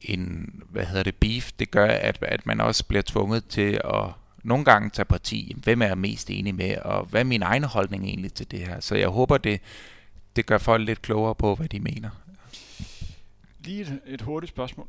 [0.00, 4.10] en hvad hedder det, beef, det gør, at, at man også bliver tvunget til at
[4.42, 5.56] nogle gange tage parti.
[5.62, 8.58] Hvem er jeg mest enig med, og hvad er min egen holdning egentlig til det
[8.58, 8.80] her?
[8.80, 9.60] Så jeg håber, det,
[10.36, 12.10] det gør folk lidt klogere på, hvad de mener.
[13.58, 14.86] Lige et, et hurtigt spørgsmål.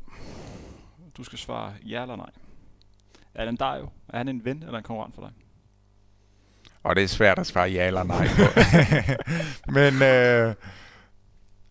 [1.16, 2.30] Du skal svare ja eller nej.
[3.38, 5.30] Alan Dario, er han en ven eller en konkurrent for dig?
[6.82, 8.42] Og det er svært at svare ja eller nej på.
[9.78, 10.54] Men øh,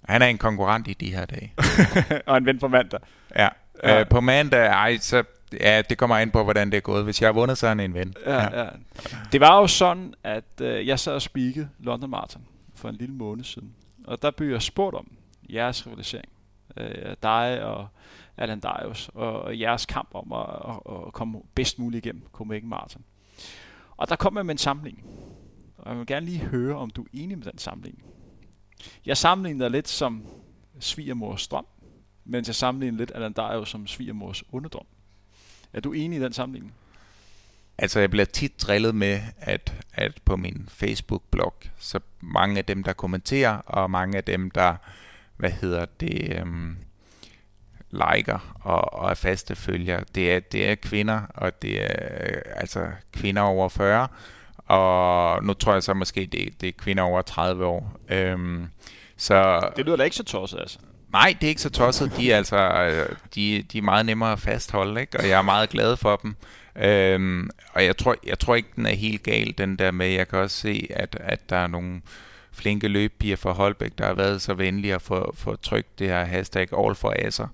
[0.03, 1.53] han er en konkurrent i de her dage.
[2.27, 2.99] og en ven på mandag.
[3.35, 3.49] Ja.
[3.83, 3.99] ja.
[3.99, 5.23] Øh, på mandag, ej, så
[5.61, 7.03] Ja, det kommer ind på, hvordan det er gået.
[7.03, 8.13] Hvis jeg har vundet, så er han en ven.
[8.25, 8.69] Ja, ja.
[9.31, 12.41] Det var jo sådan, at øh, jeg sad og spikede London Marathon
[12.75, 13.73] for en lille måned siden.
[14.07, 15.11] Og der blev jeg spurgt om
[15.49, 16.29] jeres rivalisering.
[16.77, 17.87] Øh, dig og
[18.37, 23.03] Alan Darius og jeres kamp om at, at, at komme bedst muligt igennem Copenhagen Marathon.
[23.97, 25.03] Og der kom jeg med en samling,
[25.77, 28.03] Og jeg vil gerne lige høre, om du er enig med den samling.
[29.05, 30.23] Jeg sammenligner lidt som
[30.79, 31.65] svigermors drøm,
[32.25, 34.85] mens jeg sammenligner lidt Alan Darius som svigermors underdrøm.
[35.73, 36.73] Er du enig i den sammenligning?
[37.77, 42.83] Altså, jeg bliver tit drillet med, at, at på min Facebook-blog, så mange af dem,
[42.83, 44.75] der kommenterer, og mange af dem, der,
[45.37, 46.77] hvad hedder det, øhm,
[47.91, 52.87] liker og, og er faste følgere, det er, det er kvinder, og det er altså
[53.13, 54.07] kvinder over 40,
[54.57, 57.99] og nu tror jeg så måske, det, det er kvinder over 30 år.
[58.09, 58.67] Øhm,
[59.17, 60.79] så, det lyder da ikke så tosset, altså.
[61.11, 62.11] Nej, det er ikke så tosset.
[62.17, 62.87] De er, altså,
[63.35, 65.19] de, de er meget nemmere at fastholde, ikke?
[65.19, 66.35] og jeg er meget glad for dem.
[66.75, 70.27] Øhm, og jeg tror, jeg tror ikke, den er helt gal, den der med, jeg
[70.27, 72.01] kan også se, at, at der er nogle
[72.55, 76.25] flinke løbpiger fra Holbæk, der har været så venlige at få, få trykt det her
[76.25, 77.47] hashtag all for asser.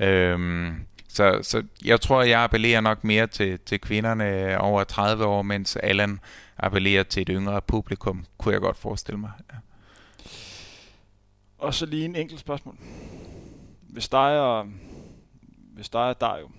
[0.00, 0.74] Øhm,
[1.08, 5.76] så, så jeg tror, jeg appellerer nok mere til, til kvinderne over 30 år, mens
[5.76, 6.20] Allan
[6.58, 9.30] appellerer til et yngre publikum, kunne jeg godt forestille mig.
[9.52, 9.56] Ja.
[11.58, 12.76] Og så lige en enkelt spørgsmål.
[13.82, 14.66] Hvis dig og,
[15.74, 16.50] hvis dig og Dario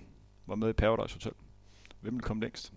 [0.46, 1.32] var med i Paradise Hotel,
[2.00, 2.72] hvem vil komme længst?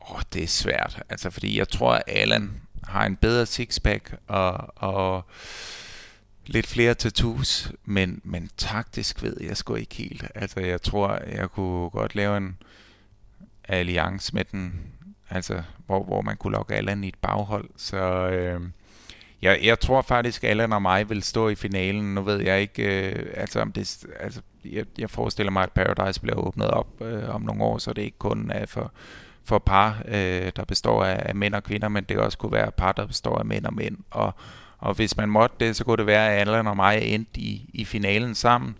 [0.00, 1.02] Åh, oh, det er svært.
[1.08, 5.24] Altså, fordi jeg tror, at Allan har en bedre sixpack og, og
[6.46, 10.24] lidt flere tattoos, men, men taktisk ved jeg sgu ikke helt.
[10.34, 12.58] Altså, jeg tror, jeg kunne godt lave en
[13.68, 14.80] alliance med den,
[15.30, 17.68] altså, hvor, hvor man kunne lokke Allan i et baghold.
[17.76, 18.60] Så øh,
[19.42, 22.14] jeg, jeg tror faktisk, Allan og mig vil stå i finalen.
[22.14, 26.20] Nu ved jeg ikke, øh, altså, om det, altså, jeg, jeg forestiller mig, at Paradise
[26.20, 28.92] bliver åbnet op øh, om nogle år, så det ikke kun er for
[29.46, 32.70] for par, øh, der består af, af mænd og kvinder, men det også kunne være
[32.72, 33.96] par, der består af mænd og mænd.
[34.10, 34.34] Og,
[34.78, 37.70] og hvis man måtte det, så kunne det være, at Allan og mig endte i,
[37.74, 38.76] i finalen sammen.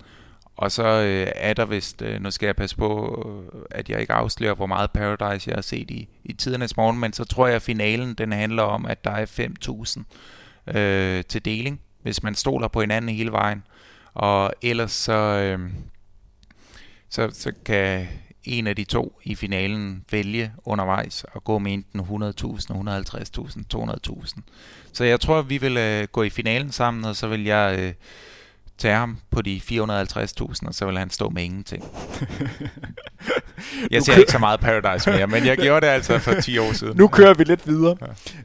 [0.56, 3.22] Og så øh, er der vist, øh, nu skal jeg passe på,
[3.54, 6.98] øh, at jeg ikke afslører, hvor meget Paradise jeg har set i, i tidernes morgen,
[6.98, 9.26] men så tror jeg, at finalen den handler om, at der er
[10.66, 13.62] 5.000 øh, til deling, hvis man stoler på hinanden hele vejen.
[14.14, 15.70] Og ellers så, øh,
[17.08, 18.08] så, så kan
[18.46, 22.06] en af de to i finalen vælge undervejs og gå med enten 100.000,
[22.70, 24.40] 150.000, 200.000.
[24.92, 27.92] Så jeg tror, vi vil øh, gå i finalen sammen, og så vil jeg øh,
[28.78, 31.84] tage ham på de 450.000, og så vil han stå med ingenting.
[33.90, 36.72] jeg ser ikke så meget Paradise mere, men jeg gjorde det altså for 10 år
[36.72, 36.96] siden.
[36.96, 37.96] Nu kører vi lidt videre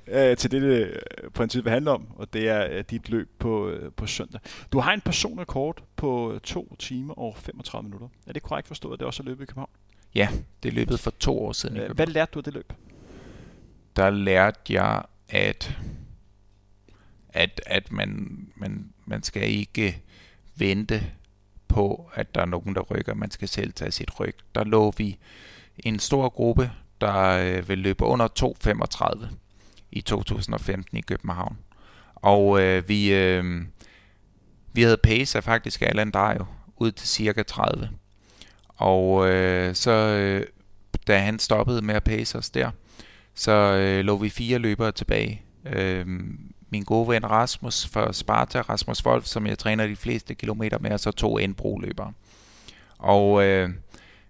[0.07, 0.31] ja.
[0.31, 0.93] øh, til det, det
[1.33, 4.41] princippet handler om, og det er øh, dit løb på, øh, på søndag.
[4.71, 8.07] Du har en personlig kort på 2 timer og 35 minutter.
[8.27, 9.69] Er det korrekt forstået, at det også er løbet i København?
[10.15, 10.29] Ja,
[10.63, 11.95] det er løbet for to år siden i København.
[11.95, 12.73] Hvad lærte du af det løb?
[13.95, 15.77] Der lærte jeg, at,
[17.29, 20.01] at, at man, man, man skal ikke
[20.55, 21.11] vente
[21.67, 23.13] på, at der er nogen, der rykker.
[23.13, 24.35] Man skal selv tage sit ryg.
[24.55, 25.17] Der lå vi
[25.79, 26.71] en stor gruppe,
[27.01, 28.27] der øh, vil løbe under
[29.23, 29.27] 2.35
[29.91, 31.57] i 2015 i København.
[32.15, 33.61] Og øh, vi, øh,
[34.73, 36.45] vi havde pace af faktisk Allan Dario
[36.77, 37.89] ud til cirka 30.
[38.81, 40.47] Og øh, så øh,
[41.07, 42.71] da han stoppede med at pace os der,
[43.35, 45.41] så øh, lå vi fire løbere tilbage.
[45.65, 46.05] Øh,
[46.69, 50.91] min gode ven Rasmus fra Sparta, Rasmus Wolf, som jeg træner de fleste kilometer med,
[50.91, 52.13] og så to indbroløbere.
[52.97, 53.69] Og øh,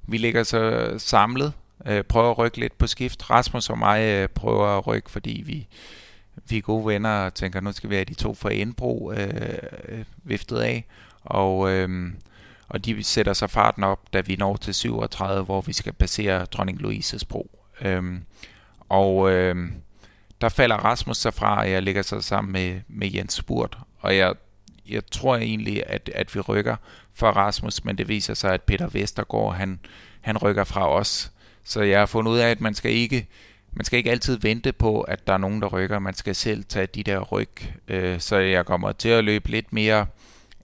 [0.04, 1.54] vi ligger så samlet,
[1.86, 3.30] øh, prøver at rykke lidt på skift.
[3.30, 5.68] Rasmus og mig øh, prøver at rykke, fordi vi,
[6.50, 9.58] vi er gode venner og tænker, nu skal vi have de to fra indbro øh,
[9.90, 10.86] øh, viftet af.
[11.24, 12.12] Og, øh,
[12.72, 16.46] og de sætter sig farten op, da vi når til 37, hvor vi skal passere
[16.46, 17.60] Dronning Louises bro.
[17.82, 18.24] Øhm,
[18.90, 19.32] og...
[19.32, 19.74] øhm,
[20.42, 23.78] der falder Rasmus sig fra, og jeg ligger så sammen med, med Jens Spurt.
[24.00, 24.34] Og jeg,
[24.90, 26.76] jeg tror egentlig, at, at vi rykker
[27.14, 29.80] for Rasmus, men det viser sig, at Peter Vestergaard, han,
[30.22, 31.32] han rykker fra os.
[31.64, 33.28] Så jeg har fundet ud af, at man skal ikke
[33.74, 36.00] man skal ikke altid vente på, at der er nogen, der rykker.
[36.00, 37.50] Man skal selv tage de der ryg.
[37.88, 40.06] Øh, så jeg kommer til at løbe lidt mere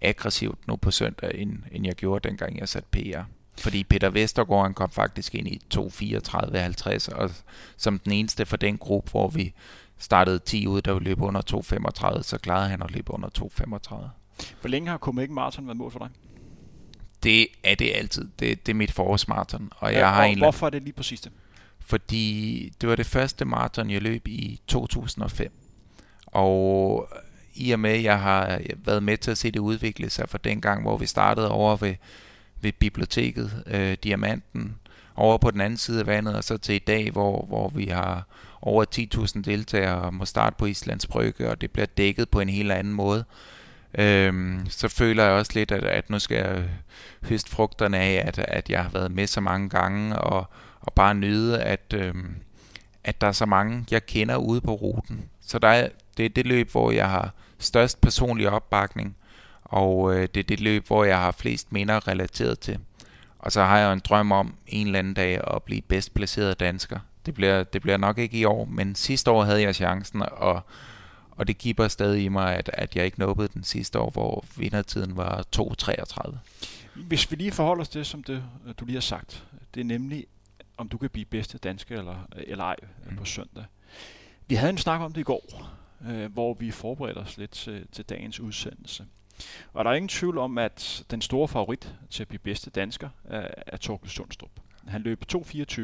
[0.02, 3.22] aggressivt nu på søndag, end, end jeg gjorde dengang jeg satte PR.
[3.60, 7.32] Fordi Peter Vestergaard han kom faktisk ind i 2.34.50, og
[7.78, 9.54] som den eneste for den gruppe, hvor vi
[9.98, 11.42] startede 10 ud, der løbe under
[12.18, 13.96] 2.35, så klarede han at løbe under 2.35.
[14.62, 16.10] Hvor længe har Copenhagen Marathon været mål for dig?
[17.24, 18.30] Det er det altid.
[18.40, 19.72] Det, det er mit forårsmarathon.
[19.78, 21.32] Og jeg ja, har og en hvorfor er det lige præcis det?
[21.80, 25.52] Fordi det var det første maraton, jeg løb i 2005.
[26.26, 27.10] Og
[27.58, 30.30] i og med, at jeg har øh, været med til at se det udvikle sig
[30.30, 31.96] fra den gang, hvor vi startede over ved
[32.62, 34.76] ved biblioteket, øh, Diamanten,
[35.16, 37.86] over på den anden side af vandet, og så til i dag, hvor, hvor vi
[37.86, 38.28] har
[38.62, 38.86] over
[39.36, 42.72] 10.000 deltagere og må starte på Islands Brygge, og det bliver dækket på en helt
[42.72, 43.24] anden måde.
[43.98, 46.64] Øhm, så føler jeg også lidt, at, at nu skal jeg
[47.30, 51.16] høste frugterne af, at, at jeg har været med så mange gange, og, og bare
[51.16, 52.36] nyde, at, øhm,
[53.04, 55.30] at der er så mange, jeg kender ude på ruten.
[55.42, 59.16] Så der er, det er det løb, hvor jeg har størst personlig opbakning,
[59.64, 62.80] og øh, det er det løb, hvor jeg har flest minder relateret til.
[63.40, 66.60] Og så har jeg en drøm om en eller anden dag at blive bedst placeret
[66.60, 67.00] dansker.
[67.26, 70.62] Det bliver, det bliver nok ikke i år, men sidste år havde jeg chancen, og,
[71.32, 74.46] og det giver stadig i mig, at, at jeg ikke nåede den sidste år, hvor
[74.58, 76.36] vindertiden var 2.33.
[76.94, 78.44] Hvis vi lige forholder os til, som det,
[78.80, 79.44] du lige har sagt,
[79.74, 80.26] det er nemlig,
[80.78, 82.76] om du kan blive bedste dansker eller, eller ej
[83.10, 83.16] mm.
[83.16, 83.64] på søndag.
[84.48, 85.70] Vi havde en snak om det i går,
[86.06, 89.06] øh, hvor vi forbereder os lidt til, til dagens udsendelse.
[89.74, 93.10] Og der er ingen tvivl om, at den store favorit til at blive bedste dansker
[93.24, 94.52] er, er Torkel Sundstrup.
[94.88, 95.82] Han løb 2.24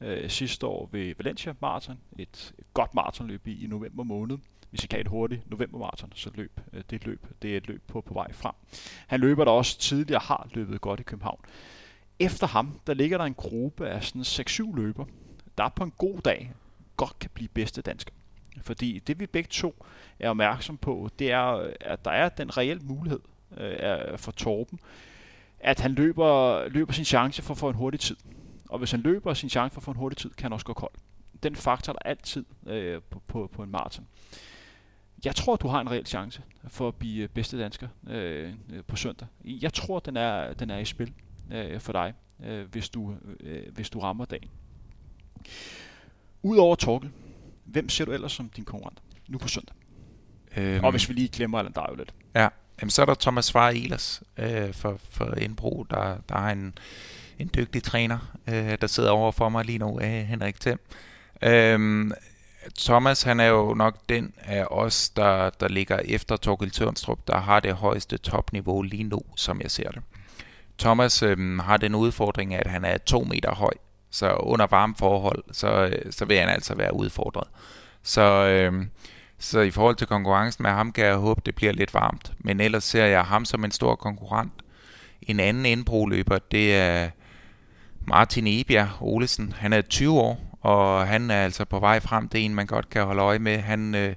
[0.00, 4.38] øh, sidste år ved Valencia Marathon, et, et godt maratonløb i, i november måned.
[4.70, 7.26] Hvis I kan et hurtigt november maraton, så løb øh, det løb.
[7.42, 8.54] Det er et løb på, på vej frem.
[9.06, 11.40] Han løber der også tidligere har løbet godt i København.
[12.18, 15.04] Efter ham, der ligger der en gruppe af sådan 6-7 løber,
[15.58, 16.52] der på en god dag
[16.96, 18.14] godt kan blive bedste dansker.
[18.62, 19.84] Fordi det vi begge to
[20.18, 23.20] er opmærksom på, det er, at der er den reelle mulighed
[23.56, 24.78] øh, for Torben,
[25.60, 28.16] at han løber, løber sin chance for at få en hurtig tid.
[28.68, 30.66] Og hvis han løber sin chance for at få en hurtig tid, kan han også
[30.66, 30.92] gå kold.
[31.42, 34.06] Den faktor er der altid øh, på, på, på en maraton.
[35.24, 38.52] Jeg tror, du har en reel chance for at blive bedste dansker øh,
[38.86, 39.28] på søndag.
[39.44, 41.12] Jeg tror, den er, den er i spil
[41.52, 42.14] øh, for dig,
[42.44, 44.50] øh, hvis, du, øh, hvis du rammer dagen.
[46.42, 47.10] Udover Torkel,
[47.64, 48.98] Hvem ser du ellers som din konkurrent
[49.28, 49.74] nu på søndag?
[50.56, 52.14] Øhm, og hvis vi lige glemmer Allan Dario lidt.
[52.34, 52.48] Ja,
[52.80, 56.78] Jamen, så er der Thomas Svare Ehlers øh, for, for Indbro, der, der har en,
[57.38, 60.78] en dygtig træner, øh, der sidder over for mig lige nu, øh, Henrik Thiem.
[61.42, 62.12] Øhm,
[62.78, 67.38] Thomas, han er jo nok den af os, der, der ligger efter Torgild Tørnstrup, der
[67.38, 70.02] har det højeste topniveau lige nu, som jeg ser det.
[70.78, 73.72] Thomas øh, har den udfordring, at han er to meter høj,
[74.14, 77.48] så under varme forhold, så, øh, så vil han altså være udfordret.
[78.02, 78.86] Så, øh,
[79.38, 82.32] så i forhold til konkurrencen med ham, kan jeg håbe, det bliver lidt varmt.
[82.38, 84.52] Men ellers ser jeg ham som en stor konkurrent.
[85.22, 87.10] En anden indbroløber, det er,
[88.06, 89.52] Martin Ebjerg Olesen.
[89.56, 92.28] Han er 20 år, og han er altså på vej frem.
[92.28, 93.58] Det er en, man godt kan holde øje med.
[93.58, 94.14] Han, øh,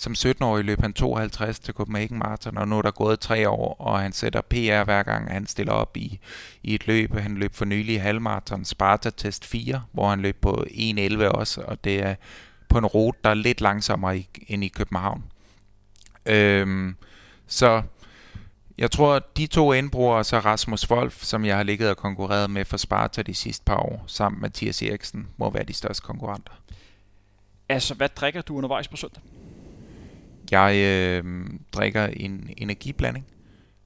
[0.00, 3.76] som 17-årig løb han 52 til Copenhagen Marathon, og nu er der gået tre år,
[3.80, 6.18] og han sætter PR hver gang han stiller op i,
[6.62, 7.18] i et løb.
[7.18, 11.84] Han løb for nylig halvmarathon Sparta Test 4, hvor han løb på 1.11 også, og
[11.84, 12.14] det er
[12.68, 15.24] på en rute, der er lidt langsommere i, end i København.
[16.26, 16.96] Øhm,
[17.46, 17.82] så
[18.78, 21.96] jeg tror, at de to indbrugere, og så Rasmus Wolf, som jeg har ligget og
[21.96, 26.02] konkurreret med for Sparta de sidste par år, samt Mathias Eriksen, må være de største
[26.02, 26.52] konkurrenter.
[27.68, 29.22] Altså, hvad drikker du undervejs på søndag?
[30.50, 33.26] Jeg øh, drikker en energiblanding,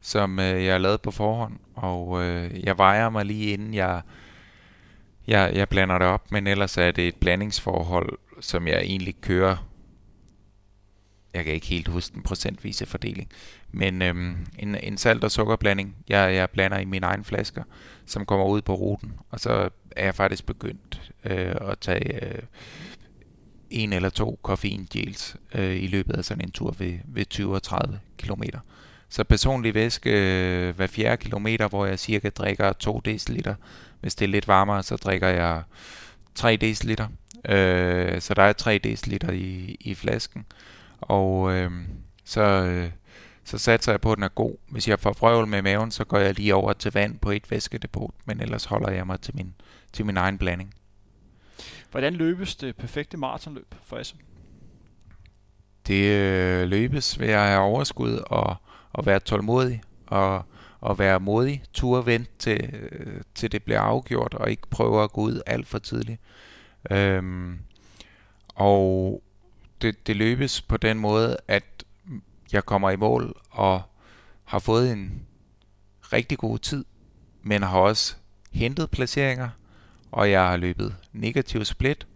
[0.01, 4.03] som øh, jeg har lavet på forhånd, og øh, jeg vejer mig lige inden jeg,
[5.27, 9.69] jeg, jeg blander det op, men ellers er det et blandingsforhold, som jeg egentlig kører.
[11.35, 13.29] Jeg kan ikke helt huske den procentvise fordeling,
[13.71, 17.63] men øhm, en, en salt- og sukkerblanding, jeg, jeg blander i mine egne flasker,
[18.07, 22.43] som kommer ud på ruten, og så er jeg faktisk begyndt øh, at tage øh,
[23.71, 27.63] en eller to koffeingels øh, i løbet af sådan en tur ved, ved 20 og
[27.63, 28.43] 30 km.
[29.09, 33.49] Så personlig væske øh, hver fjerde kilometer, hvor jeg cirka drikker 2 dl.
[34.01, 35.63] Hvis det er lidt varmere, så drikker jeg
[36.35, 36.91] 3 dl.
[37.53, 40.45] Øh, så der er 3 dl i, i flasken.
[41.01, 41.71] Og øh,
[42.25, 42.91] så, øh,
[43.45, 44.57] så satser jeg på, at den er god.
[44.69, 47.51] Hvis jeg får frøvl med maven, så går jeg lige over til vand på et
[47.51, 49.55] væskedepot, men ellers holder jeg mig til min,
[49.93, 50.75] til min egen blanding.
[51.95, 54.17] Hvordan løbes det perfekte maratonløb for Asse?
[55.87, 58.57] Det øh, løbes ved at have overskud og,
[58.93, 60.45] og være tålmodig og,
[60.81, 65.13] og være modig, Tur vente til, øh, til det bliver afgjort og ikke prøve at
[65.13, 66.21] gå ud alt for tidligt.
[66.91, 67.59] Øhm,
[68.49, 69.23] og
[69.83, 71.85] det, det løbes på den måde, at
[72.53, 73.83] jeg kommer i mål og
[74.45, 75.23] har fået en
[76.13, 76.85] rigtig god tid,
[77.43, 78.17] men har også
[78.53, 79.49] hentet placeringer,
[80.15, 82.07] og jeg har løbet negativ split,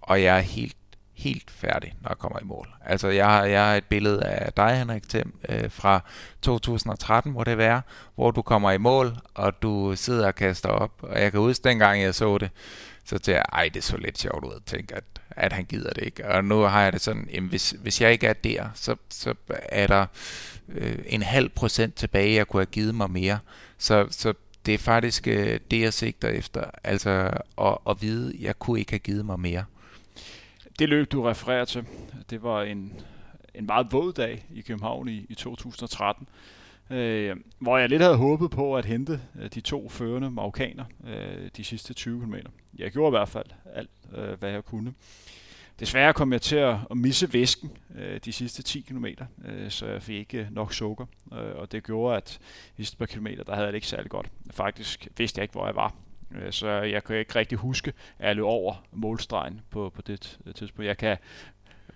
[0.00, 0.76] og jeg er helt,
[1.14, 2.68] helt færdig, når jeg kommer i mål.
[2.84, 6.00] Altså, jeg har, jeg har et billede af dig, Henrik Thiem, øh, fra
[6.42, 7.82] 2013, må det være,
[8.14, 10.92] hvor du kommer i mål, og du sidder og kaster op.
[11.02, 12.50] Og jeg kan huske, dengang jeg så det,
[13.04, 15.90] så tænkte jeg, ej, det så lidt sjovt ud at tænke, at, at han gider
[15.90, 16.28] det ikke.
[16.28, 19.34] Og nu har jeg det sådan, jamen, hvis, hvis jeg ikke er der, så, så
[19.48, 20.06] er der
[20.68, 23.38] øh, en halv procent tilbage, jeg kunne have givet mig mere.
[23.78, 24.34] Så, så
[24.68, 26.64] det er faktisk øh, det, jeg sigter efter.
[26.84, 29.64] Altså at, at vide, at jeg kunne ikke have givet mig mere.
[30.78, 31.84] Det løb, du refererer til,
[32.30, 32.92] det var en,
[33.54, 36.28] en meget våd dag i København i, i 2013
[36.90, 41.50] øh, hvor jeg lidt havde håbet på at hente øh, de to førende marokkaner øh,
[41.56, 42.34] de sidste 20 km.
[42.78, 44.94] Jeg gjorde i hvert fald alt, øh, hvad jeg kunne.
[45.80, 49.06] Desværre kom jeg til at, at misse væsken øh, de sidste 10 km,
[49.44, 52.38] øh, så jeg fik ikke øh, nok sukker, øh, og det gjorde, at
[52.76, 54.26] de sidste par kilometer, der havde jeg det ikke særlig godt.
[54.50, 55.94] Faktisk vidste jeg ikke, hvor jeg var,
[56.34, 60.38] øh, så jeg kan ikke rigtig huske, at jeg løb over målstregen på, på det
[60.46, 60.86] øh, tidspunkt.
[60.86, 61.16] Jeg kan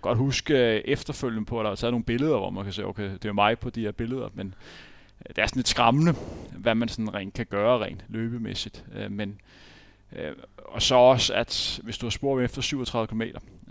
[0.01, 0.55] godt huske
[0.87, 3.33] efterfølgende på, at der er taget nogle billeder, hvor man kan se, okay, det er
[3.33, 4.55] mig på de her billeder, men
[5.27, 6.15] det er sådan lidt skræmmende,
[6.57, 8.85] hvad man sådan rent kan gøre rent løbemæssigt.
[9.09, 9.39] Men
[10.15, 13.21] Øh, og så også, at hvis du har spurgt efter 37 km,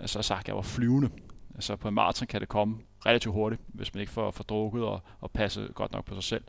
[0.07, 1.11] så har sagt, at jeg var flyvende.
[1.55, 4.85] Altså på en maraton kan det komme relativt hurtigt, hvis man ikke får, får drukket
[4.85, 6.45] og, og passe godt nok på sig selv.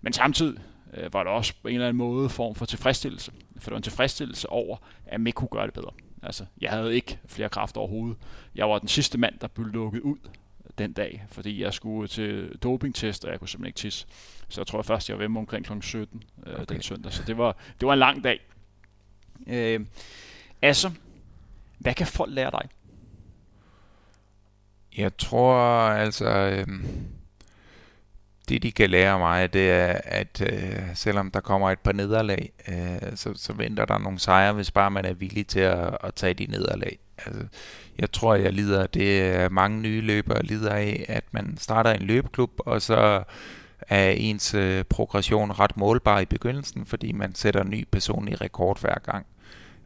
[0.00, 0.60] Men samtidig
[0.94, 3.32] øh, var der også på en eller anden måde form for tilfredsstillelse.
[3.58, 4.76] For det var en tilfredsstillelse over,
[5.06, 5.90] at man ikke kunne gøre det bedre.
[6.22, 8.16] Altså, jeg havde ikke flere kræfter overhovedet.
[8.54, 10.16] Jeg var den sidste mand, der blev lukket ud
[10.78, 14.06] den dag, fordi jeg skulle til dopingtest, og jeg kunne simpelthen ikke tisse.
[14.48, 15.72] Så jeg tror jeg først, jeg var hjemme omkring kl.
[15.80, 16.64] 17 øh, okay.
[16.68, 17.12] den søndag.
[17.12, 18.40] Så det var, det var en lang dag.
[19.46, 19.80] Øh,
[20.62, 20.90] altså,
[21.78, 22.68] hvad kan folk lære dig?
[24.96, 25.56] Jeg tror
[25.88, 26.66] altså, øh,
[28.48, 32.52] det de kan lære mig, det er, at øh, selvom der kommer et par nederlag,
[32.68, 36.14] øh, så, så venter der nogle sejre, hvis bare man er villig til at, at
[36.14, 36.98] tage de nederlag.
[37.18, 37.42] Altså,
[37.98, 42.02] jeg tror, jeg lider, det er mange nye løbere lider af, at man starter en
[42.02, 43.22] løbeklub, og så
[43.80, 48.80] er ens øh, progression ret målbar i begyndelsen, fordi man sætter en ny personlig rekord
[48.80, 49.26] hver gang.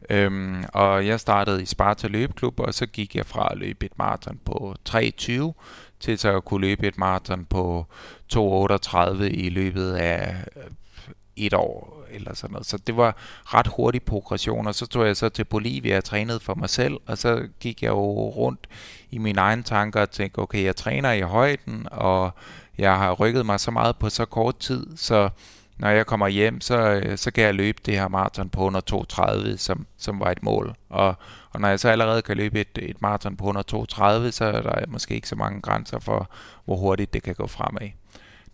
[0.09, 3.97] Øhm, og jeg startede i Sparta Løbeklub, og så gik jeg fra at løbe et
[3.97, 5.51] maraton på 3.20
[5.99, 7.85] til så at kunne løbe et maraton på
[8.33, 10.63] 2.38 i løbet af øh,
[11.35, 12.67] et år eller sådan noget.
[12.67, 13.15] Så det var
[13.45, 16.97] ret hurtig progression, og så tog jeg så til Bolivia og trænede for mig selv,
[17.05, 18.67] og så gik jeg jo rundt
[19.11, 22.31] i mine egne tanker og tænkte, okay, jeg træner i højden, og
[22.79, 25.29] jeg har rykket mig så meget på så kort tid, så
[25.77, 29.57] når jeg kommer hjem, så, øh, så kan jeg løbe det her maraton på 132,
[29.57, 30.75] som, som var et mål.
[30.89, 31.15] Og,
[31.51, 34.85] og når jeg så allerede kan løbe et, et maraton på 132, så er der
[34.87, 36.29] måske ikke så mange grænser for,
[36.65, 37.89] hvor hurtigt det kan gå fremad.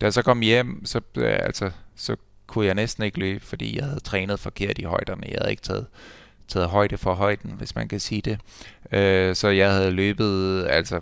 [0.01, 2.15] Da jeg så kom hjem, så, øh, altså, så
[2.47, 5.27] kunne jeg næsten ikke løbe, fordi jeg havde trænet forkert i højderne.
[5.27, 5.85] Jeg havde ikke taget,
[6.47, 8.39] taget højde for højden, hvis man kan sige det.
[8.91, 10.99] Øh, så jeg havde løbet altså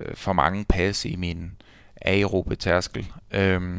[0.00, 1.52] øh, for mange pas i min
[2.00, 3.12] aerobe tærskel.
[3.30, 3.78] Øh,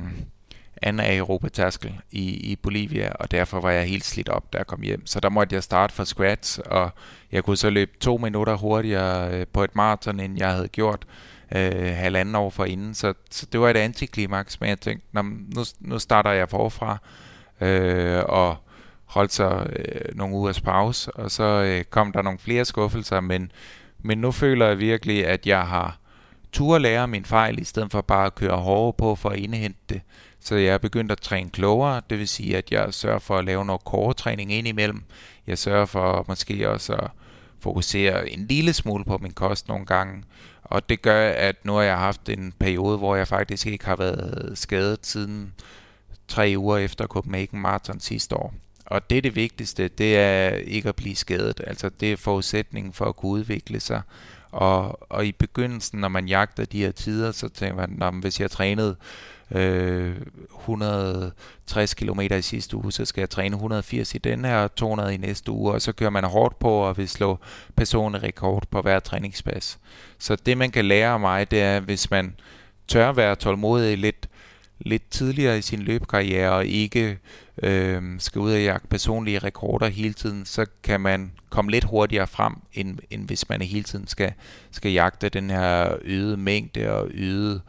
[0.81, 4.81] anaerobe tærskel i, i Bolivia, og derfor var jeg helt slidt op, da jeg kom
[4.81, 5.05] hjem.
[5.05, 6.89] Så der måtte jeg starte fra scratch, og
[7.31, 11.05] jeg kunne så løbe to minutter hurtigere øh, på et maraton, end jeg havde gjort
[11.55, 12.93] øh, halvanden år for inden.
[12.93, 15.07] Så, så det var et antiklimaks, men jeg tænkte,
[15.55, 16.97] nu, nu starter jeg forfra,
[17.61, 18.57] øh, og
[19.05, 23.51] holdt så øh, nogle ugers pause, og så øh, kom der nogle flere skuffelser, men,
[23.99, 25.97] men nu føler jeg virkelig, at jeg har
[26.53, 29.79] turde lære min fejl, i stedet for bare at køre hårdere på for at indhente
[29.89, 30.01] det.
[30.39, 33.45] Så jeg er begyndt at træne klogere, det vil sige, at jeg sørger for at
[33.45, 35.03] lave noget core-træning indimellem.
[35.47, 37.07] Jeg sørger for måske også at
[37.59, 40.23] fokusere en lille smule på min kost nogle gange.
[40.63, 43.95] Og det gør, at nu har jeg haft en periode, hvor jeg faktisk ikke har
[43.95, 45.53] været skadet siden
[46.27, 48.53] tre uger efter Copenhagen Marathon sidste år.
[48.85, 51.61] Og det er det vigtigste, det er ikke at blive skadet.
[51.67, 54.01] Altså det er forudsætningen for at kunne udvikle sig.
[54.51, 58.51] Og, og i begyndelsen, når man jagter de her tider, så tænker man, hvis jeg
[58.51, 58.95] trænede
[59.51, 60.15] øh,
[60.59, 65.17] 160 km i sidste uge, så skal jeg træne 180 i den her, 200 i
[65.17, 67.39] næste uge, og så kører man hårdt på og vil slå
[67.75, 69.79] personlig rekord på hver træningspas.
[70.19, 72.35] Så det man kan lære af mig, det er, hvis man
[72.87, 74.29] tør være tålmodig lidt,
[74.85, 77.19] lidt tidligere i sin løbekarriere og ikke
[77.63, 82.27] øh, skal ud og jagte personlige rekorder hele tiden, så kan man komme lidt hurtigere
[82.27, 84.33] frem, end, end hvis man hele tiden skal,
[84.71, 87.61] skal jagte den her øgede mængde og øgede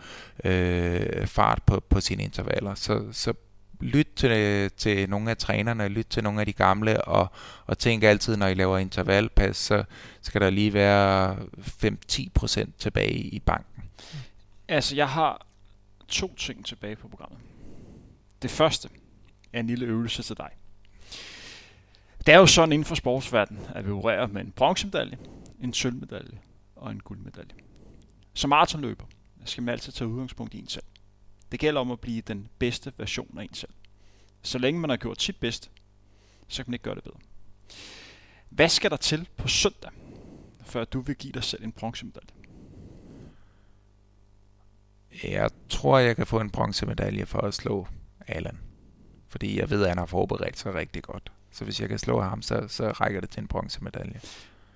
[0.44, 2.74] øh, fart på, på sine intervaller.
[2.74, 3.32] Så, så
[3.80, 7.32] lyt til, til nogle af trænerne, lyt til nogle af de gamle, og,
[7.66, 9.84] og tænk altid, når I laver intervalpas, så
[10.22, 11.36] skal der lige være
[11.84, 13.82] 5-10% tilbage i banken.
[14.68, 15.46] Altså, jeg har
[16.12, 17.38] to ting tilbage på programmet.
[18.42, 18.88] Det første
[19.52, 20.50] er en lille øvelse til dig.
[22.26, 25.18] Det er jo sådan inden for sportsverdenen, at vi opererer med en bronzemedalje,
[25.60, 26.38] en sølvmedalje
[26.76, 27.54] og en guldmedalje.
[28.34, 29.04] Som maratonløber
[29.44, 30.84] skal man altid tage udgangspunkt i en selv.
[31.52, 33.72] Det gælder om at blive den bedste version af en selv.
[34.42, 35.68] Så længe man har gjort sit bedste,
[36.48, 37.18] så kan man ikke gøre det bedre.
[38.48, 39.90] Hvad skal der til på søndag,
[40.64, 42.41] før du vil give dig selv en bronzemedalje?
[45.24, 47.86] Jeg tror, jeg kan få en bronzemedalje for at slå
[48.26, 48.58] Allan.
[49.28, 51.32] Fordi jeg ved, at han har forberedt sig rigtig godt.
[51.52, 54.20] Så hvis jeg kan slå ham, så, så rækker det til en bronzemedalje.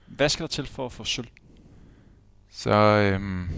[0.06, 1.28] Hvad skal der til for at få sølv?
[2.50, 3.48] Så, øhm,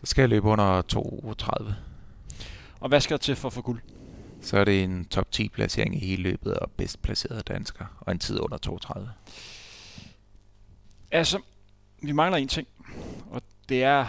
[0.00, 1.76] så skal jeg løbe under 32.
[2.80, 3.80] Og hvad skal der til for at få guld?
[4.40, 8.12] Så er det en top 10 placering i hele løbet og bedst placeret dansker, og
[8.12, 9.10] en tid under 32.
[11.10, 11.40] Altså,
[12.02, 12.68] vi mangler en ting,
[13.30, 14.06] og det er,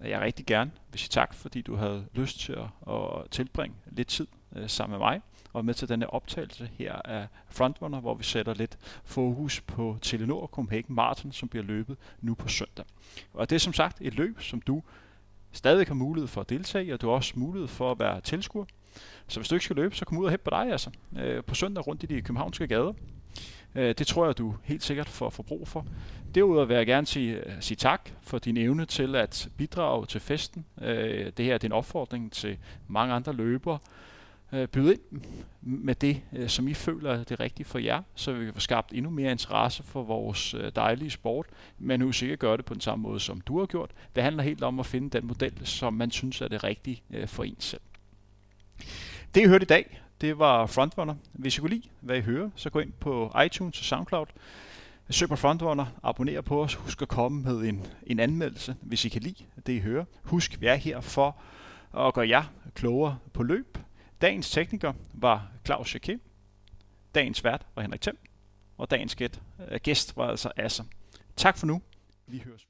[0.00, 3.76] at jeg rigtig gerne vil sige tak, fordi du havde lyst til at, at tilbringe
[3.86, 5.20] lidt tid øh, sammen med mig
[5.52, 10.46] og med til denne optagelse her af Frontrunner, hvor vi sætter lidt fokus på Telenor
[10.46, 12.84] Copenhagen Marathon, som bliver løbet nu på søndag.
[13.34, 14.82] Og det er som sagt et løb, som du
[15.52, 18.20] stadig har mulighed for at deltage i, og du har også mulighed for at være
[18.20, 18.64] tilskuer.
[19.28, 20.90] Så hvis du ikke skal løbe, så kom ud og hæb på dig altså.
[21.18, 22.92] Øh, på søndag rundt i de københavnske gader.
[23.74, 25.86] Øh, det tror jeg, du helt sikkert får, får brug for.
[26.34, 30.20] Derudover vil jeg gerne sige, øh, sige tak for din evne til at bidrage til
[30.20, 30.64] festen.
[30.76, 32.58] Uh, det her er din opfordring til
[32.88, 33.78] mange andre løbere.
[34.52, 35.22] Øh, uh, byde ind
[35.62, 38.92] med det, som I føler er det rigtige for jer, så vi kan få skabt
[38.92, 41.46] endnu mere interesse for vores dejlige sport,
[41.78, 43.90] men husk ikke at gøre det på den samme måde, som du har gjort.
[44.14, 47.44] Det handler helt om at finde den model, som man synes er det rigtige for
[47.44, 47.80] en selv.
[49.34, 51.14] Det I hørte i dag, det var Frontrunner.
[51.32, 54.26] Hvis I kunne lide, hvad I hører, så gå ind på iTunes og SoundCloud.
[55.10, 59.08] Søg på Frontrunner, abonner på os, husk at komme med en, en anmeldelse, hvis I
[59.08, 60.04] kan lide det, I hører.
[60.22, 61.36] Husk, vi er her for
[61.98, 63.78] at gøre jer klogere på løb.
[64.20, 66.20] Dagens tekniker var Claus Jacquet.
[67.14, 68.18] Dagens vært var Henrik Thiem.
[68.78, 70.84] Og dagens gæst, øh, gæst var altså Asser.
[71.36, 71.82] Tak for nu.
[72.26, 72.66] Vi høres.